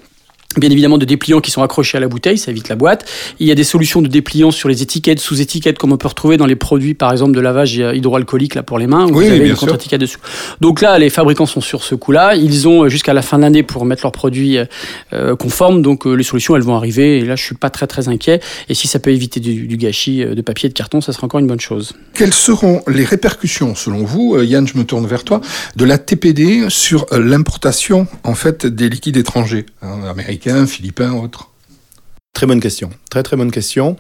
[0.57, 3.05] Bien évidemment, de dépliants qui sont accrochés à la bouteille, ça évite la boîte.
[3.39, 6.09] Il y a des solutions de dépliants sur les étiquettes, sous étiquettes, comme on peut
[6.09, 9.27] retrouver dans les produits, par exemple, de lavage hydroalcoolique là pour les mains, où oui,
[9.27, 10.19] vous avez bien une contre-étiquette dessous.
[10.63, 12.35] Donc là, les fabricants sont sur ce coup-là.
[12.35, 14.57] Ils ont jusqu'à la fin de l'année pour mettre leurs produits
[15.13, 15.83] euh, conformes.
[15.83, 17.19] Donc euh, les solutions, elles vont arriver.
[17.19, 18.41] Et là, je suis pas très très inquiet.
[18.71, 21.27] Et si ça peut éviter du, du gâchis de papier et de carton, ça sera
[21.27, 21.93] encore une bonne chose.
[22.15, 25.43] Quelles seront les répercussions, selon vous, Yann, je me tourne vers toi,
[25.77, 31.51] de la TPD sur l'importation en fait des liquides étrangers, hein, américains, philippins, autres
[32.33, 32.91] Très bonne question.
[33.11, 33.97] Très très bonne question.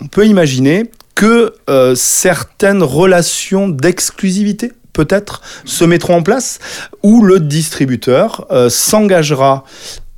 [0.00, 6.58] On peut imaginer que euh, certaines relations d'exclusivité peut-être se mettront en place
[7.02, 9.64] où le distributeur euh, s'engagera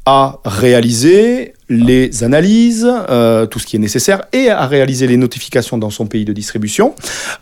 [0.06, 5.78] à réaliser les analyses, euh, tout ce qui est nécessaire, et à réaliser les notifications
[5.78, 6.94] dans son pays de distribution,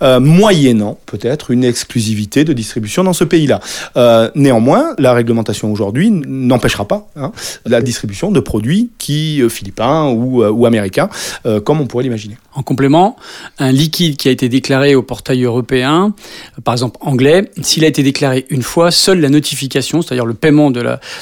[0.02, 3.60] euh, moyennant peut-être une exclusivité de distribution dans ce pays-là.
[3.96, 7.32] Euh, néanmoins, la réglementation aujourd'hui n'empêchera pas hein,
[7.66, 11.08] la distribution de produits qui philippins ou, ou américains,
[11.64, 12.36] comme on pourrait l'imaginer.
[12.54, 13.16] En complément,
[13.58, 16.14] un liquide qui a été déclaré au portail européen,
[16.64, 20.70] par exemple anglais, s'il a été déclaré une fois, seule la notification, c'est-à-dire le paiement
[20.70, 20.80] de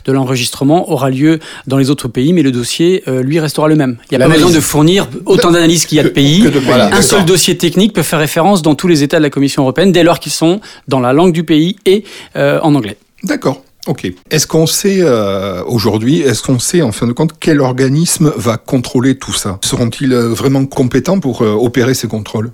[0.08, 3.76] l'enregistrement, de aura lieu dans les autres pays, mais le dossier euh, lui restera le
[3.76, 3.96] même.
[4.10, 6.42] Il n'y a pas besoin de fournir autant d'analyses qu'il y a de pays.
[6.42, 9.22] Que de voilà, un seul dossier technique peut faire référence dans tous les États de
[9.22, 12.04] la Commission européenne dès lors qu'ils sont dans la langue du pays et
[12.36, 12.96] euh, en anglais.
[13.24, 13.62] D'accord.
[13.86, 14.10] Ok.
[14.30, 18.56] Est-ce qu'on sait euh, aujourd'hui, est-ce qu'on sait en fin de compte quel organisme va
[18.56, 19.58] contrôler tout ça?
[19.64, 22.52] Seront-ils vraiment compétents pour opérer ces contrôles?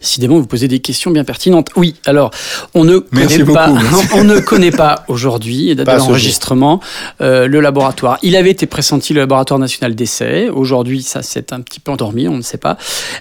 [0.00, 1.68] Décidément, vous posez des questions bien pertinentes.
[1.76, 2.30] Oui, alors,
[2.74, 6.00] on ne merci connaît beaucoup, pas, on ne connaît pas aujourd'hui, date Pas à de
[6.00, 6.80] ce l'enregistrement,
[7.20, 8.18] euh, le laboratoire.
[8.22, 10.48] Il avait été pressenti le laboratoire national d'essai.
[10.48, 12.76] Aujourd'hui, ça s'est un petit peu endormi, on ne sait pas.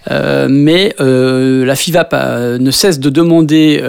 [0.09, 3.81] Euh, mais euh, la FIVAP ne cesse de demander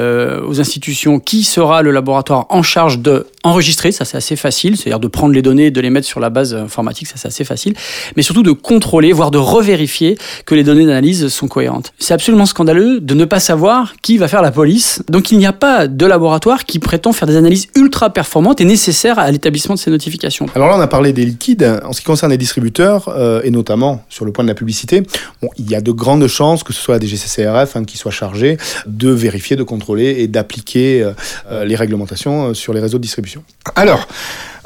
[0.47, 5.01] aux institutions qui sera le laboratoire en charge de enregistrer, ça c'est assez facile, c'est-à-dire
[5.01, 7.45] de prendre les données et de les mettre sur la base informatique, ça c'est assez
[7.45, 7.75] facile,
[8.17, 11.93] mais surtout de contrôler, voire de revérifier que les données d'analyse sont cohérentes.
[11.99, 15.03] C'est absolument scandaleux de ne pas savoir qui va faire la police.
[15.09, 18.65] Donc il n'y a pas de laboratoire qui prétend faire des analyses ultra performantes et
[18.65, 20.47] nécessaires à l'établissement de ces notifications.
[20.55, 21.81] Alors là, on a parlé des liquides.
[21.85, 25.03] En ce qui concerne les distributeurs, euh, et notamment sur le point de la publicité,
[25.41, 28.11] bon, il y a de grandes chances que ce soit la DGCCRF hein, qui soit
[28.13, 31.13] chargée de vérifier, de contrôler et d'appliquer euh,
[31.51, 33.43] euh, les réglementations sur les réseaux de distribution.
[33.75, 34.07] Alors,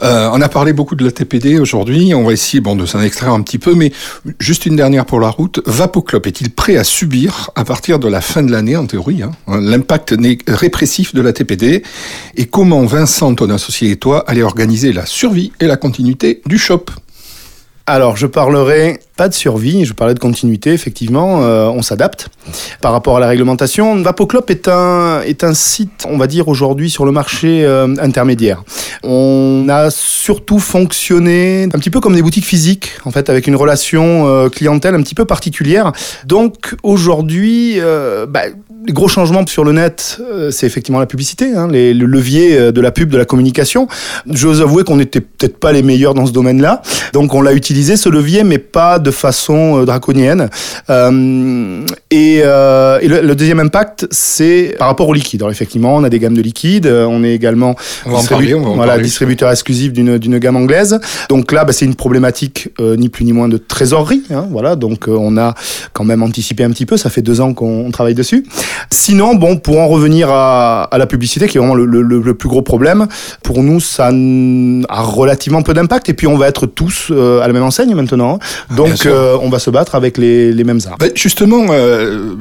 [0.02, 2.14] Euh, on a parlé beaucoup de la TPD aujourd'hui.
[2.14, 3.92] On va essayer bon, de s'en extraire un petit peu, mais
[4.38, 5.60] juste une dernière pour la route.
[5.66, 9.32] Vapoclop est-il prêt à subir, à partir de la fin de l'année, en théorie, hein,
[9.46, 10.14] l'impact
[10.48, 11.82] répressif de la TPD
[12.36, 16.58] Et comment Vincent, ton associé et toi, allez organiser la survie et la continuité du
[16.58, 16.86] shop?
[17.86, 22.28] Alors, je parlerai pas de survie, je parlais de continuité, effectivement, euh, on s'adapte
[22.82, 24.00] par rapport à la réglementation.
[24.02, 28.62] Vapoclop est un, est un site, on va dire aujourd'hui, sur le marché euh, intermédiaire.
[29.02, 33.56] On a surtout fonctionné un petit peu comme des boutiques physiques, en fait, avec une
[33.56, 35.92] relation euh, clientèle un petit peu particulière.
[36.26, 37.80] Donc, aujourd'hui,
[38.28, 38.42] bah,
[38.86, 42.80] les gros changements sur le net, c'est effectivement la publicité, hein, les, le levier de
[42.80, 43.88] la pub, de la communication.
[44.30, 47.96] J'ose avouer qu'on n'était peut-être pas les meilleurs dans ce domaine-là, donc on l'a utilisé
[47.96, 50.48] ce levier, mais pas façon euh, draconienne.
[50.90, 55.42] Euh, et, euh, et le, deuxième impact, c'est par rapport au liquide.
[55.42, 58.74] Alors effectivement, on a des gammes de liquide, on est également on distribu parler, on
[58.74, 60.98] voilà, distributeur exclusif d'une gamme anglaise.
[61.28, 64.22] Donc là, bah, c'est une problématique ni plus ni moins de trésorerie.
[64.30, 65.54] Hein, voilà, donc on a
[65.92, 66.96] quand même anticipé un petit peu.
[66.96, 68.46] Ça fait deux ans qu'on travaille dessus.
[68.90, 72.34] Sinon, bon, pour en revenir à, à la publicité, qui est vraiment le, le, le,
[72.34, 73.06] plus gros problème,
[73.42, 76.08] pour nous, ça a relativement peu d'impact.
[76.08, 78.38] Et puis, on va être tous euh, à la même enseigne maintenant.
[78.70, 78.74] Hein.
[79.04, 80.96] Donc, euh, on va se battre avec les, les mêmes armes.
[80.98, 82.34] Ben, justement, euh,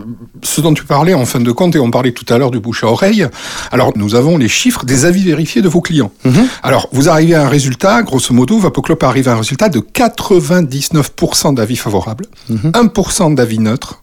[0.44, 2.60] ce dont tu parlais en fin de compte, et on parlait tout à l'heure du
[2.60, 3.28] bouche à oreille,
[3.72, 6.12] alors nous avons les chiffres des avis vérifiés de vos clients.
[6.24, 6.46] Mm -hmm.
[6.64, 11.54] Alors, vous arrivez à un résultat, grosso modo, Vapoclop arrive à un résultat de 99%
[11.54, 12.72] d'avis favorables, mm -hmm.
[12.72, 13.94] 1% d'avis neutres,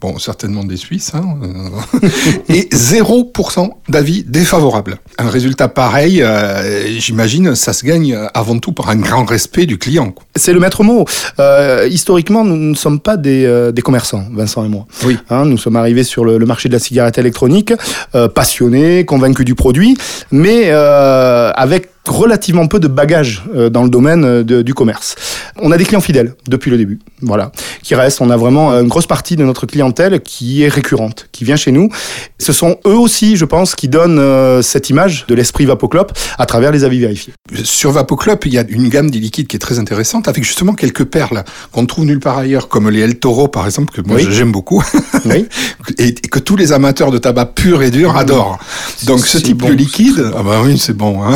[0.00, 2.08] bon, certainement des Suisses, hein, euh,
[2.48, 4.98] et 0% d'avis défavorables.
[5.18, 9.78] Un résultat pareil, euh, j'imagine, ça se gagne avant tout par un grand respect du
[9.78, 10.14] client.
[10.36, 11.04] C'est le maître mot.
[11.40, 14.86] Euh, historiquement, nous ne sommes pas des, euh, des, commerçants, Vincent et moi.
[15.04, 15.18] Oui.
[15.30, 17.72] Hein, nous sommes arrivés sur le, le, marché de la cigarette électronique,
[18.14, 19.96] euh, passionnés, convaincus du produit,
[20.30, 25.14] mais avec relativement peu de bagages euh, dans le domaine euh, de, du commerce.
[25.60, 27.52] On a des clients fidèles depuis le début, voilà,
[27.82, 28.20] qui restent.
[28.20, 31.72] On a vraiment une grosse partie de notre clientèle qui est récurrente, qui vient chez
[31.72, 31.90] nous.
[32.38, 36.46] Ce sont eux aussi, je pense, qui donnent euh, cette image de l'esprit Vapoclop à
[36.46, 37.32] travers les avis vérifiés.
[37.64, 40.74] Sur Vapoclop, il y a une gamme des liquides qui est très intéressante, avec justement
[40.74, 44.16] quelques perles qu'on trouve nulle part ailleurs, comme les El Toro par exemple, que moi
[44.16, 44.26] oui.
[44.30, 44.82] j'aime beaucoup,
[45.24, 45.46] oui.
[45.98, 48.58] et, que tous les amateurs de tabac pur et dur adorent.
[49.06, 51.22] Donc ce type bon, de liquide, ah bah oui, c'est bon.
[51.22, 51.34] Hein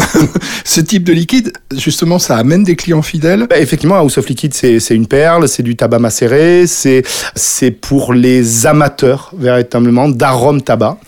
[0.65, 4.55] ce type de liquide, justement, ça amène des clients fidèles bah, Effectivement, House of Liquide,
[4.55, 10.99] c'est une perle, c'est du tabac macéré, c'est pour les amateurs, véritablement, d'arômes tabac,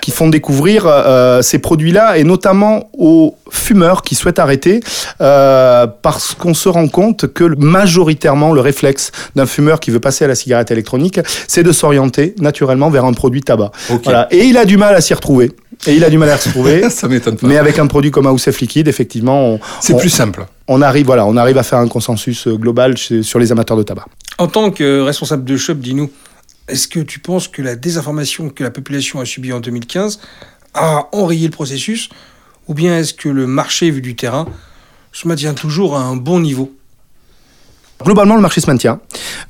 [0.00, 4.80] qui font découvrir euh, ces produits-là, et notamment aux fumeurs qui souhaitent arrêter,
[5.20, 10.24] euh, parce qu'on se rend compte que majoritairement, le réflexe d'un fumeur qui veut passer
[10.24, 13.70] à la cigarette électronique, c'est de s'orienter naturellement vers un produit tabac.
[13.90, 14.00] Okay.
[14.04, 14.28] Voilà.
[14.30, 15.52] Et il a du mal à s'y retrouver.
[15.86, 16.88] Et il a du mal à se retrouver.
[16.90, 17.46] ça m'étonne pas.
[17.46, 20.46] Mais avec un produit comme House of Liquide, effectivement, c'est plus simple.
[20.68, 24.06] On arrive, voilà, on arrive à faire un consensus global sur les amateurs de tabac.
[24.38, 26.10] En tant que responsable de shop, dis-nous,
[26.68, 30.20] est-ce que tu penses que la désinformation que la population a subie en 2015
[30.74, 32.08] a enrayé le processus,
[32.68, 34.46] ou bien est-ce que le marché vu du terrain
[35.12, 36.72] se maintient toujours à un bon niveau?
[38.04, 39.00] Globalement, le marché se maintient,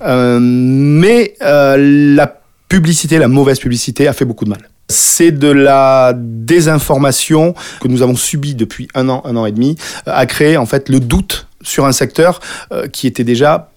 [0.03, 1.77] euh, mais euh,
[2.15, 4.69] la publicité, la mauvaise publicité, a fait beaucoup de mal.
[4.89, 9.77] C'est de la désinformation que nous avons subie depuis un an, un an et demi,
[10.05, 12.41] à créer en fait le doute sur un secteur
[12.73, 13.71] euh, qui était déjà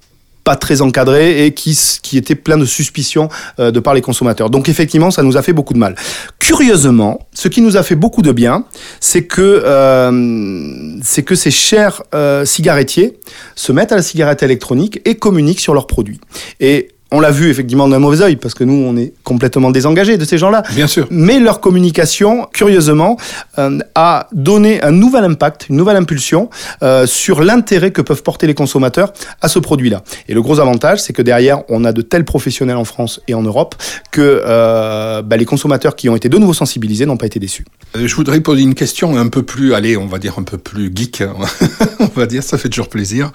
[0.45, 3.27] pas très encadré et qui, qui était plein de suspicions
[3.59, 4.49] euh, de par les consommateurs.
[4.49, 5.95] Donc effectivement, ça nous a fait beaucoup de mal.
[6.39, 8.63] Curieusement, ce qui nous a fait beaucoup de bien,
[9.01, 13.19] c'est que, euh, que ces chers euh, cigarettiers
[13.55, 16.21] se mettent à la cigarette électronique et communiquent sur leurs produits.
[16.59, 20.18] Et on l'a vu effectivement d'un mauvais œil parce que nous on est complètement désengagés
[20.18, 20.64] de ces gens-là.
[20.74, 21.08] Bien sûr.
[21.12, 23.18] Mais leur communication, curieusement,
[23.60, 26.49] euh, a donné un nouvel impact, une nouvelle impulsion
[26.82, 30.03] euh, sur l'intérêt que peuvent porter les consommateurs à ce produit-là.
[30.28, 33.36] Et le gros avantage, c'est que derrière, on a de tels professionnels en France et
[33.36, 33.76] en Europe
[34.12, 37.66] que euh, bah, les consommateurs qui ont été de nouveau sensibilisés n'ont pas été déçus.
[37.93, 40.91] Je voudrais poser une question un peu plus, allez, on va dire un peu plus
[40.93, 41.24] geek,
[41.99, 43.32] on va dire, ça fait toujours plaisir.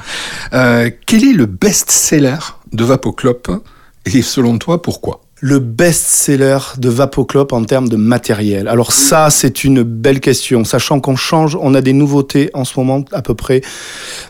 [0.50, 2.36] Quel est le best-seller
[2.72, 3.48] de Vapoclop
[4.06, 5.20] et selon toi, pourquoi?
[5.42, 11.00] Le best-seller de Vapoclop en termes de matériel Alors ça, c'est une belle question, sachant
[11.00, 13.62] qu'on change, on a des nouveautés en ce moment à peu près,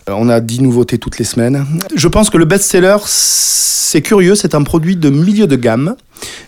[0.07, 1.67] on a 10 nouveautés toutes les semaines.
[1.95, 5.97] Je pense que le best-seller, c'est curieux, c'est un produit de milieu de gamme,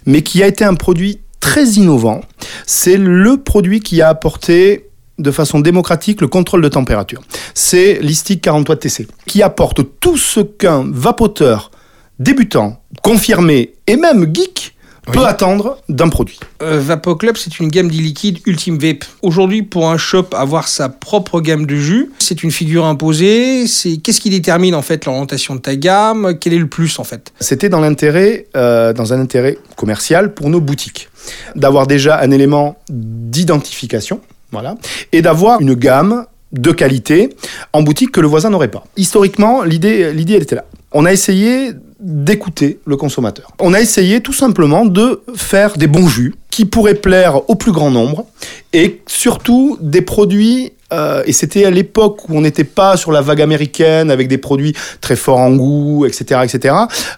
[0.06, 2.20] mais qui a été un produit très innovant.
[2.66, 4.86] C'est le produit qui a apporté
[5.18, 7.22] de façon démocratique le contrôle de température.
[7.54, 11.70] C'est l'Istic 40 watts TC, qui apporte tout ce qu'un vapoteur
[12.18, 14.74] débutant, confirmé et même geek
[15.10, 16.38] peut attendre d'un produit.
[16.62, 19.04] Euh, Vapo Club, c'est une gamme d'e-liquide Ultime Vape.
[19.22, 23.66] Aujourd'hui, pour un shop, avoir sa propre gamme de jus, c'est une figure imposée.
[23.66, 26.38] C'est qu'est-ce qui détermine en fait l'orientation de ta gamme?
[26.40, 27.32] Quel est le plus en fait?
[27.40, 31.08] C'était dans l'intérêt, euh, dans un intérêt commercial pour nos boutiques,
[31.56, 34.20] d'avoir déjà un élément d'identification,
[34.52, 34.76] voilà,
[35.10, 37.34] et d'avoir une gamme de qualité
[37.72, 38.84] en boutique que le voisin n'aurait pas.
[38.96, 40.66] Historiquement, l'idée, l'idée, elle était là.
[40.94, 43.52] On a essayé d'écouter le consommateur.
[43.60, 47.72] On a essayé tout simplement de faire des bons jus qui pourraient plaire au plus
[47.72, 48.26] grand nombre
[48.72, 53.22] et surtout des produits euh, et c'était à l'époque où on n'était pas sur la
[53.22, 56.74] vague américaine avec des produits très forts en goût, etc., etc.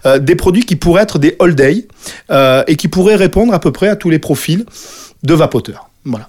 [0.07, 1.87] euh, des produits qui pourraient être des all day
[2.31, 4.65] euh, et qui pourraient répondre à peu près à tous les profils
[5.23, 5.89] de vapoteurs.
[6.05, 6.29] Voilà.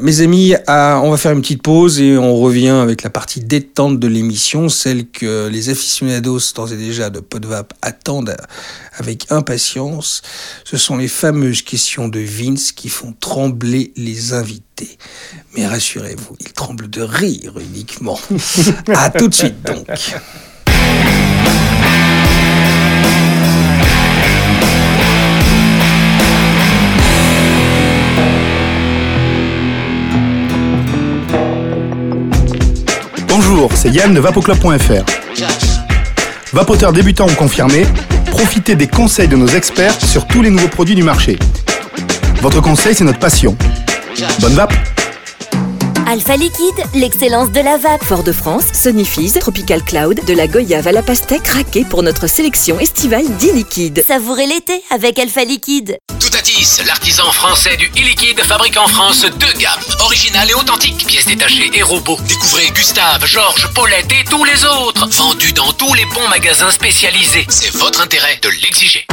[0.00, 3.98] Mes amis, on va faire une petite pause et on revient avec la partie détente
[4.00, 8.34] de l'émission, celle que les aficionados d'ores et déjà de Podvap attendent
[8.96, 10.22] avec impatience.
[10.64, 14.96] Ce sont les fameuses questions de Vince qui font trembler les invités.
[15.54, 18.18] Mais rassurez-vous, ils tremblent de rire uniquement.
[18.94, 19.86] à tout de suite donc.
[33.42, 35.04] Bonjour, c'est Yann de vapoclub.fr.
[36.52, 37.86] Vapoteur débutant ou confirmé,
[38.26, 41.38] profitez des conseils de nos experts sur tous les nouveaux produits du marché.
[42.42, 43.56] Votre conseil, c'est notre passion.
[44.40, 44.74] Bonne vape
[46.10, 48.02] Alpha Liquide, l'excellence de la vape.
[48.02, 53.26] Fort-de-France, Sonifise, Tropical Cloud, de la Goyave à la pastèque craquée pour notre sélection estivale
[53.38, 54.02] d'e-liquide.
[54.04, 55.98] Savourez l'été avec Alpha Liquide.
[56.18, 61.70] Toutatis, l'artisan français du e-liquide fabrique en France deux gammes, originales et authentiques, pièces détachées
[61.72, 62.18] et robots.
[62.26, 67.46] Découvrez Gustave, Georges, Paulette et tous les autres, vendus dans tous les bons magasins spécialisés.
[67.48, 69.06] C'est votre intérêt de l'exiger.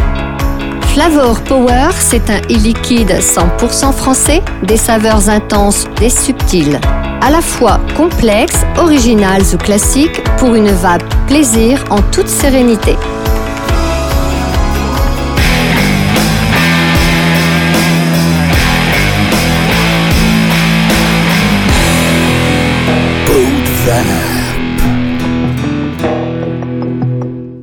[0.97, 6.79] Flavor Power, c'est un e-liquide 100% français, des saveurs intenses, des subtiles.
[7.21, 12.95] À la fois complexes, originales ou classiques, pour une vape plaisir en toute sérénité.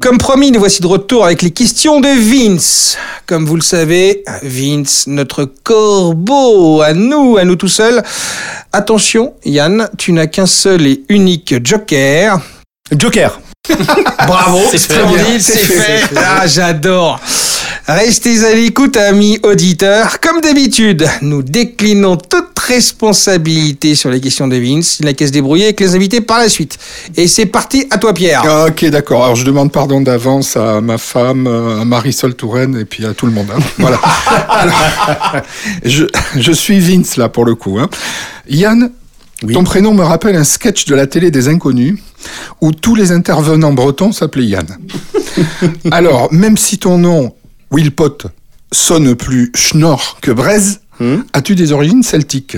[0.04, 2.98] Comme promis, nous voici de retour avec les questions de Vince.
[3.24, 8.02] Comme vous le savez, Vince, notre corbeau, à nous, à nous tout seuls.
[8.70, 12.38] Attention, Yann, tu n'as qu'un seul et unique joker.
[12.94, 13.40] Joker
[14.26, 14.92] Bravo, C'est fait.
[14.92, 16.02] splendide, C'est fait.
[16.18, 17.18] Ah, j'adore.
[17.86, 20.18] Restez à l'écoute, amis auditeurs.
[20.20, 25.00] Comme d'habitude, nous déclinons toute responsabilité sur les questions de Vince.
[25.00, 26.78] Il n'a qu'à se débrouiller avec les invités par la suite.
[27.14, 28.42] Et c'est parti, à toi Pierre.
[28.46, 29.22] Ah, ok, d'accord.
[29.24, 33.26] Alors, je demande pardon d'avance à ma femme, à Marisol Touraine et puis à tout
[33.26, 33.48] le monde.
[33.54, 33.60] hein.
[33.78, 33.96] Voilà.
[34.48, 35.42] Alors,
[35.84, 36.04] je,
[36.36, 37.78] je suis Vince, là, pour le coup.
[37.78, 37.90] hein.
[38.48, 38.92] Yann,
[39.52, 41.98] ton prénom me rappelle un sketch de la télé des Inconnus
[42.62, 44.66] où tous les intervenants bretons s'appelaient Yann.
[45.90, 47.34] Alors, même si ton nom,
[47.74, 48.18] Wilpot,
[48.70, 50.80] sonne plus schnorr que braise,
[51.32, 52.56] as-tu des origines celtiques?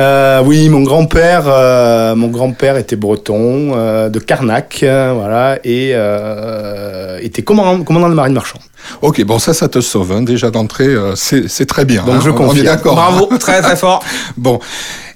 [0.00, 5.92] Euh, oui, mon grand-père, euh, mon grand-père était breton euh, de Carnac, euh, voilà, et
[5.94, 8.58] euh, était commandant, commandant de marine marchand.
[9.00, 10.10] Ok, bon, ça, ça te sauve.
[10.12, 10.22] hein.
[10.22, 12.02] Déjà d'entrée, euh, c'est très bien.
[12.04, 12.20] Donc, hein.
[12.24, 12.64] je On est confirme.
[12.66, 12.94] d'accord.
[12.96, 14.02] Bravo, très très fort.
[14.36, 14.58] Bon.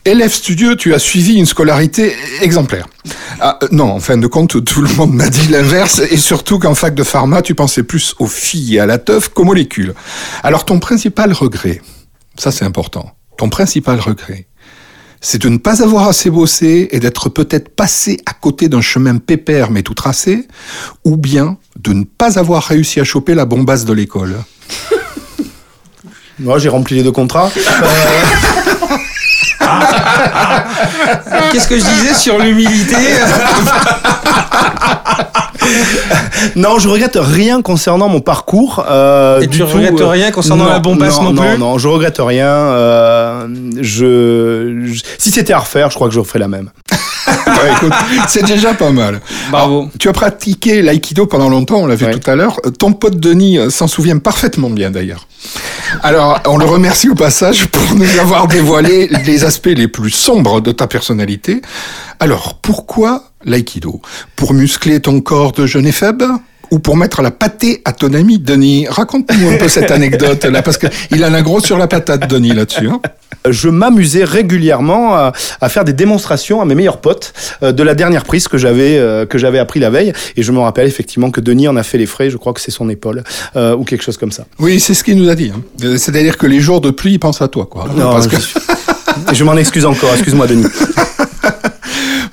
[0.06, 2.86] Élève studieux, tu as suivi une scolarité exemplaire.
[3.40, 6.60] Ah, euh, non, en fin de compte, tout le monde m'a dit l'inverse, et surtout
[6.60, 9.94] qu'en fac de pharma, tu pensais plus aux filles et à la teuf qu'aux molécules.
[10.44, 11.82] Alors ton principal regret,
[12.38, 14.46] ça c'est important, ton principal regret,
[15.20, 19.16] c'est de ne pas avoir assez bossé et d'être peut-être passé à côté d'un chemin
[19.16, 20.46] pépère mais tout tracé,
[21.04, 24.36] ou bien de ne pas avoir réussi à choper la bombasse de l'école.
[26.38, 27.50] Moi, j'ai rempli les deux contrats.
[31.52, 32.96] Qu'est-ce que je disais sur l'humilité
[36.54, 38.84] Non, je regrette rien concernant mon parcours.
[38.88, 41.78] euh, Et du tu tout, regrettes euh, rien concernant la bombasse non non plus Non,
[41.78, 42.46] je regrette rien.
[42.46, 43.46] euh,
[43.80, 46.70] je, je- si c'était à refaire, je crois que je referais la même.
[47.46, 47.92] Ouais, écoute,
[48.28, 49.20] c'est déjà pas mal.
[49.50, 49.78] Bravo.
[49.80, 52.12] Alors, tu as pratiqué l'aïkido pendant longtemps, on l'a vu Ouais.
[52.18, 52.58] tout à l'heure.
[52.66, 55.26] Euh, Ton pote Denis euh, s'en souvient parfaitement bien d'ailleurs.
[56.02, 60.60] Alors, on le remercie au passage pour nous avoir dévoilé les aspects les plus sombres
[60.60, 61.62] de ta personnalité.
[62.20, 64.00] Alors, pourquoi l'aïkido?
[64.36, 66.26] Pour muscler ton corps de jeune et faible
[66.70, 68.86] ou pour mettre la pâtée à ton ami Denis?
[68.88, 72.88] Raconte-nous un peu cette anecdote là, parce qu'il a gros sur la patate, Denis, là-dessus.
[72.88, 73.00] hein.
[73.50, 77.32] Je m'amusais régulièrement à, à faire des démonstrations à mes meilleurs potes
[77.62, 80.12] euh, de la dernière prise que j'avais euh, que j'avais appris la veille.
[80.36, 82.30] Et je me rappelle effectivement que Denis en a fait les frais.
[82.30, 83.22] Je crois que c'est son épaule
[83.56, 84.46] euh, ou quelque chose comme ça.
[84.58, 85.52] Oui, c'est ce qu'il nous a dit.
[85.54, 85.60] hein.
[85.84, 87.86] Euh, C'est-à-dire que les jours de pluie, il pense à toi, quoi.
[87.96, 88.36] Non, Parce que-
[89.32, 90.10] je m'en excuse encore.
[90.14, 90.66] Excuse-moi, Denis.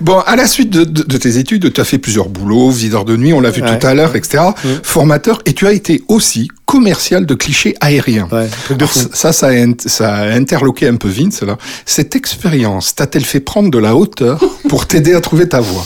[0.04, 3.06] Bon, à la suite de, de- de tes études, tu as fait plusieurs boulots, viseur
[3.06, 3.80] de nuit, on l'a vu Ouais.
[3.80, 4.44] tout à l'heure, etc.
[4.84, 8.28] Formateur, et tu as été aussi commercial de clichés aériens.
[8.32, 11.58] Ouais, Alors, ça, ça a, int- ça a interloqué un peu Vince, là.
[11.86, 15.86] Cette expérience t'a-t-elle fait prendre de la hauteur pour t'aider à trouver ta voie?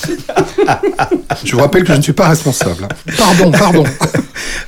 [1.44, 2.88] Je vous rappelle que je ne suis pas responsable.
[3.18, 3.84] Pardon, pardon.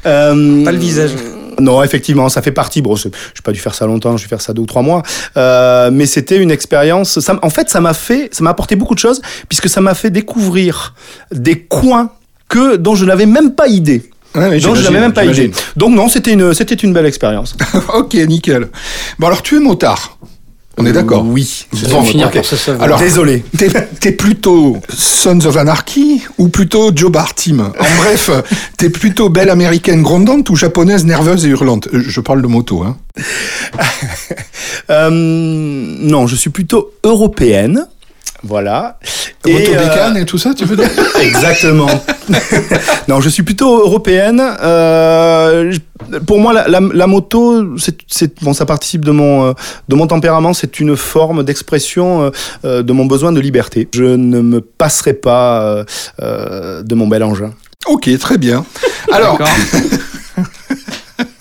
[0.05, 1.11] Euh, Pas le visage.
[1.59, 2.81] Non, effectivement, ça fait partie.
[2.81, 4.81] Bon, je n'ai pas dû faire ça longtemps, je vais faire ça deux ou trois
[4.81, 5.03] mois.
[5.37, 7.19] Euh, mais c'était une expérience.
[7.19, 9.93] Ça, en fait, ça m'a fait, ça m'a apporté beaucoup de choses puisque ça m'a
[9.93, 10.93] fait découvrir
[11.31, 12.11] des coins
[12.47, 14.09] que dont je n'avais même pas idée.
[14.35, 15.51] Ouais, dont je n'avais même pas idée.
[15.75, 17.55] Donc non, c'était une, c'était une belle expérience.
[17.93, 18.67] ok, nickel.
[19.17, 20.17] Bon, alors tu es motard.
[20.79, 21.65] On est d'accord Oui.
[21.91, 22.33] Bon, finir ok.
[22.35, 22.83] par se savoir.
[22.83, 23.43] Alors, Désolé.
[23.99, 28.29] T'es, plutôt Sons of Anarchy ou plutôt Joe Bar Team En bref,
[28.77, 31.89] t'es plutôt belle américaine grondante ou japonaise nerveuse et hurlante?
[31.93, 32.97] Euh, Je parle de moto, hein.
[34.89, 37.85] Euh, non, je suis plutôt européenne.
[38.43, 38.97] Voilà.
[39.45, 40.89] moto euh, et tout ça, tu veux dire
[41.21, 41.89] Exactement.
[43.07, 44.41] non, je suis plutôt européenne.
[44.61, 45.73] Euh,
[46.25, 49.53] pour moi, la, la- la moto, c'est, c'est- bon, ça participe de mon, euh,
[49.89, 50.53] de mon tempérament.
[50.53, 52.29] C'est une forme d'expression euh,
[52.65, 53.87] euh, de mon besoin de liberté.
[53.93, 55.83] Je ne me passerai pas euh,
[56.21, 57.51] euh, de mon bel engin.
[57.87, 58.65] Ok, très bien.
[59.11, 59.53] Alors, D'accord.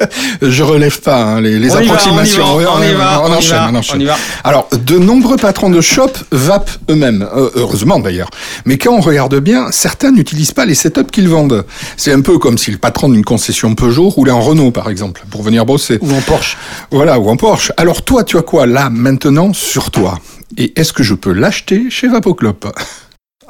[0.43, 2.45] je relève pas hein, les, les On va, approximations.
[2.45, 3.97] on y va, on y va, on enchaîne, va, on enchaîne.
[3.97, 4.17] on y va.
[4.45, 8.31] Alors, de nombreux patrons de shop vapent eux-mêmes, euh, heureusement d'ailleurs.
[8.65, 11.65] Mais quand on regarde bien, certains n'utilisent pas les setups qu'ils vendent.
[11.97, 15.23] C'est un peu comme si le patron d'une concession Peugeot roulait en Renault, par exemple,
[15.31, 15.99] pour venir bosser.
[16.01, 16.57] Ou en Porsche.
[16.91, 17.73] Voilà, ou en Porsche.
[17.77, 20.19] Alors toi, tu as quoi là, maintenant, sur toi?
[20.57, 22.67] Et est-ce que je peux l'acheter chez Vapoclop?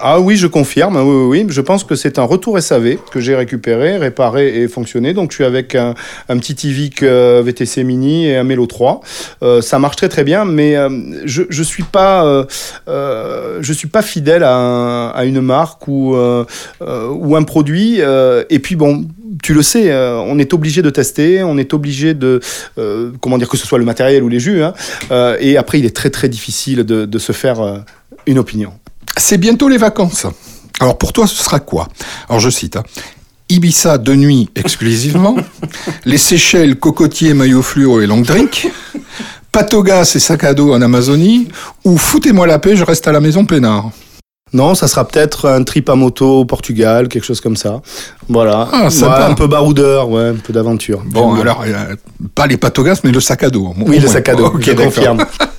[0.01, 0.97] Ah oui, je confirme.
[0.97, 1.47] Oui, oui.
[1.49, 5.13] Je pense que c'est un retour SAV que j'ai récupéré, réparé et fonctionné.
[5.13, 5.95] Donc je suis avec un,
[6.29, 9.01] petit Tivic euh, VTC Mini et un Melo 3.
[9.43, 10.89] Euh, ça marche très très bien, mais euh,
[11.25, 12.45] je je suis pas euh,
[12.89, 18.01] euh, je suis pas fidèle à, à une marque ou ou un produit.
[18.51, 19.07] et puis bon.
[19.43, 22.41] Tu le sais, on est obligé de tester, on est obligé de,
[22.77, 24.73] euh, comment dire, que ce soit le matériel ou les jus, hein,
[25.13, 27.85] euh, et après il est très très difficile de, de se faire
[28.27, 28.73] une opinion.
[29.17, 30.27] C'est bientôt les vacances.
[30.81, 31.89] Alors pour toi, ce sera quoi?
[32.29, 32.77] Alors je cite.
[32.77, 32.83] hein.
[33.51, 35.35] Ibiza de nuit exclusivement,
[36.05, 38.71] les Seychelles, cocotiers, maillots fluo et long drink,
[39.53, 41.49] Patogas et sac à dos en Amazonie,
[41.85, 43.91] ou foutez-moi la paix, je reste à la maison peinard.
[44.53, 47.81] Non, ça sera peut-être un trip à moto au Portugal, quelque chose comme ça.
[48.29, 48.67] Voilà.
[48.73, 49.19] Ah, sympa.
[49.27, 51.03] Ouais, un peu baroudeur, ouais, un peu d'aventure.
[51.07, 51.97] Bon, alors, euh,
[52.35, 53.75] pas les Patogas, mais le sac à dos.
[53.87, 55.19] Oui, le sac à dos, Ok, je confirme.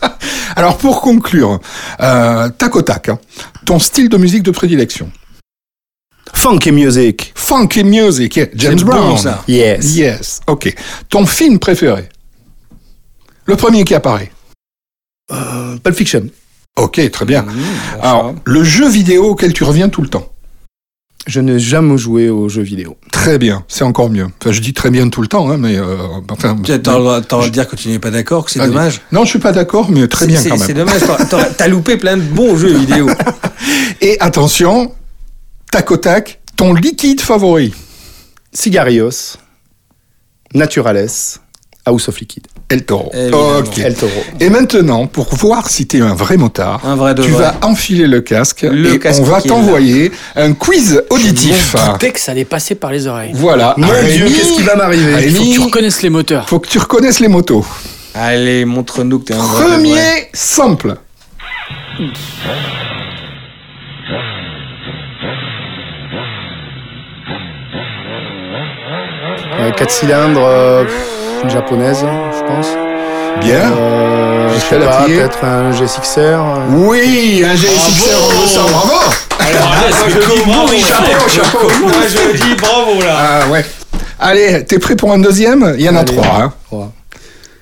[0.56, 1.60] Alors pour conclure,
[2.02, 3.20] euh, tac au tac, hein,
[3.66, 5.12] ton style de musique de prédilection
[6.34, 7.32] Funky music.
[7.36, 9.36] Funky music, yeah, James bon, Brown.
[9.48, 9.96] Yes.
[9.96, 10.74] Yes, ok.
[11.10, 12.08] Ton film préféré
[13.46, 14.32] Le premier qui apparaît
[15.32, 16.28] Euh, Pulp Fiction.
[16.78, 17.42] Ok, très bien.
[17.44, 17.52] Mmh,
[18.02, 20.30] Alors, le jeu vidéo auquel tu reviens tout le temps
[21.28, 22.98] Je n'ai jamais joué aux jeux vidéo.
[23.12, 24.28] Très bien, c'est encore mieux.
[24.42, 25.98] Enfin, je dis très bien tout le temps, hein, mais euh,
[26.30, 26.56] enfin.
[26.66, 29.02] T'as dire que tu n'es pas d'accord, que c'est Ah, dommage.
[29.12, 30.86] Non, je suis pas d'accord, mais très C'est- bien c'est- quand C'est même.
[30.88, 33.08] dommage, t'aurais- t'aurais- t'as loupé plein de bons jeux vidéo.
[34.02, 34.94] Et attention,
[35.72, 37.74] tac au tac, ton liquide favori
[38.54, 39.38] Cigarios.
[40.56, 41.10] Naturales.
[41.90, 42.46] House of Liquid.
[42.70, 43.12] El Toro.
[43.34, 43.78] Ok.
[43.80, 44.12] El Toro.
[44.40, 47.44] Et maintenant, pour voir si t'es un vrai motard, Un vrai de tu vrai.
[47.46, 51.76] vas enfiler le casque Le et casque on va t'envoyer un quiz auditif.
[51.78, 53.32] Je doutais que ça allait passer par les oreilles.
[53.34, 53.74] Voilà.
[53.78, 56.48] Mon Rémi, Dieu, qu'est-ce qui va m'arriver Il faut que tu reconnaisses les moteurs.
[56.48, 57.66] faut que tu reconnaisses les motos.
[58.14, 59.78] Allez, montre-nous que t'es un vrai de vrai.
[59.78, 60.00] Premier
[60.34, 60.96] sample.
[69.60, 70.86] Euh, 4 cylindres, euh,
[71.44, 72.68] une japonaise, je pense.
[73.42, 73.72] Bien.
[73.72, 76.20] Euh, je sais la pas, peut-être un GSXR.
[76.20, 76.58] euh.
[76.72, 78.94] Oui, un GSXR, on le sent, bravo
[80.80, 83.18] Chapeau, chapeau Moi, je dis bravo là.
[83.18, 83.66] Ah ouais.
[84.20, 85.74] Allez, t'es prêt pour un deuxième?
[85.78, 86.14] Il y en a Allez.
[86.16, 86.26] trois.
[86.42, 86.54] Hein.
[86.66, 86.92] Trois.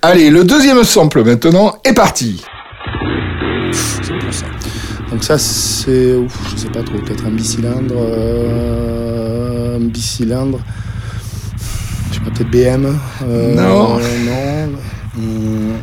[0.02, 2.44] Allez, le deuxième sample maintenant est parti.
[5.12, 10.87] Donc ça, c'est, ouf, je sais pas trop, peut-être un bicylindre, euh, un bicylindre, je
[12.18, 13.00] sais pas, peut-être BM.
[13.24, 13.98] euh, Non.
[14.00, 15.74] Non.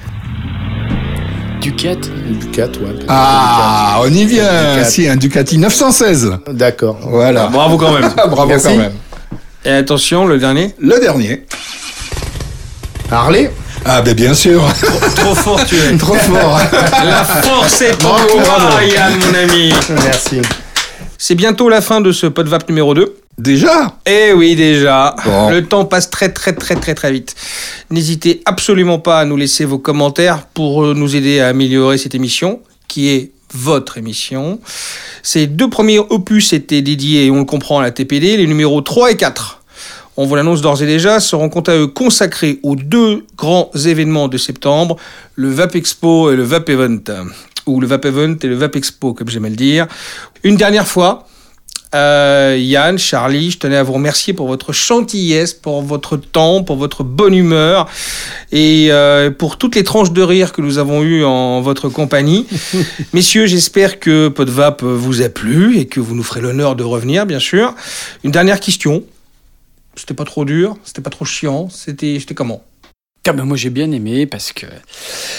[1.61, 1.97] Ducat.
[2.41, 2.95] Ducat, ouais.
[3.09, 4.75] Ah, on y vient.
[4.75, 4.85] Ducat.
[4.85, 6.25] Si, un Ducati 916.
[6.27, 6.53] un Ducat.
[6.53, 6.99] D'accord.
[7.03, 7.47] Voilà.
[7.47, 8.11] Bravo quand même.
[8.17, 8.69] Ah, bravo Merci.
[8.69, 8.93] quand même.
[9.65, 10.75] Et attention, le dernier.
[10.79, 11.47] Le dernier.
[13.11, 13.51] Harley
[13.87, 14.63] Ah ben bien sûr.
[15.17, 15.97] Trop fort tu es.
[15.99, 16.61] Trop fort.
[17.05, 18.83] La force est en toi.
[18.95, 19.73] Yann, mon ami.
[20.05, 20.41] Merci.
[21.17, 23.15] C'est bientôt la fin de ce PodVap numéro 2.
[23.39, 25.17] Déjà Eh oui, déjà.
[25.25, 25.51] Bon.
[25.51, 27.35] Le temps passe très très très très très vite.
[27.91, 32.15] N'hésitez absolument pas à nous laisser vos commentaires pour euh, nous aider à améliorer cette
[32.15, 34.61] émission, qui est votre émission.
[35.23, 39.13] Ces deux premiers opus étaient dédiés, on le comprend, à la TPD, les numéros 3
[39.13, 39.63] et 4.
[40.17, 44.29] On vous l'annonce d'ores et déjà, seront quant à eux consacrés aux deux grands événements
[44.29, 44.97] de septembre,
[45.35, 47.03] le VAP Expo et le VAP Event.
[47.67, 49.89] Ou le VAP Event et le VAP Expo, comme j'aime le dire.
[50.45, 51.27] Une dernière fois,
[51.95, 56.77] euh, Yann, Charlie, je tenais à vous remercier pour votre gentillesse, pour votre temps, pour
[56.77, 57.89] votre bonne humeur
[58.53, 62.47] et euh, pour toutes les tranches de rire que nous avons eues en votre compagnie.
[63.13, 67.27] Messieurs, j'espère que Podvap vous a plu et que vous nous ferez l'honneur de revenir,
[67.27, 67.75] bien sûr.
[68.25, 69.05] Une dernière question.
[69.97, 72.65] C'était pas trop dur, c'était pas trop chiant, c'était c'était comment?
[73.27, 74.67] Ah ben moi j'ai bien aimé parce que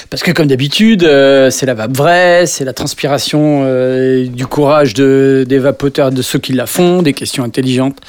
[0.10, 4.96] parce que comme d'habitude euh, c'est la vape vraie, c'est la transpiration euh, du courage
[4.96, 8.00] de, des vapoteurs de ceux qui la font, des questions intelligentes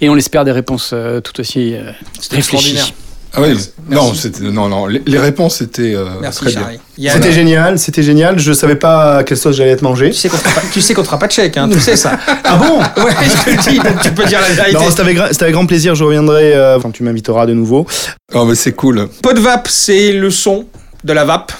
[0.00, 1.92] et on espère des réponses euh, tout aussi euh,
[2.32, 2.92] réfléchies.
[3.32, 3.56] Ah oui,
[3.88, 6.60] non, c'était, non, non, les, réponses étaient euh, Merci très bien.
[6.62, 6.78] Charlie.
[7.12, 8.38] C'était génial, c'était génial.
[8.40, 10.10] Je savais pas à quelle sauce j'allais être mangé.
[10.10, 11.78] tu sais qu'on fera pas, tu sais qu'on te fera pas de chèque, hein, tu
[11.78, 12.18] sais ça.
[12.44, 12.78] Ah bon?
[13.04, 14.74] Ouais, je te le dis, donc tu peux dire la vérité.
[14.76, 15.94] Non, c'était avec, gra- c'était avec grand plaisir.
[15.94, 17.86] Je reviendrai euh, quand tu m'inviteras de nouveau.
[18.34, 19.08] Oh, mais c'est cool.
[19.22, 20.66] Podvap, c'est le son
[21.04, 21.52] de la vape.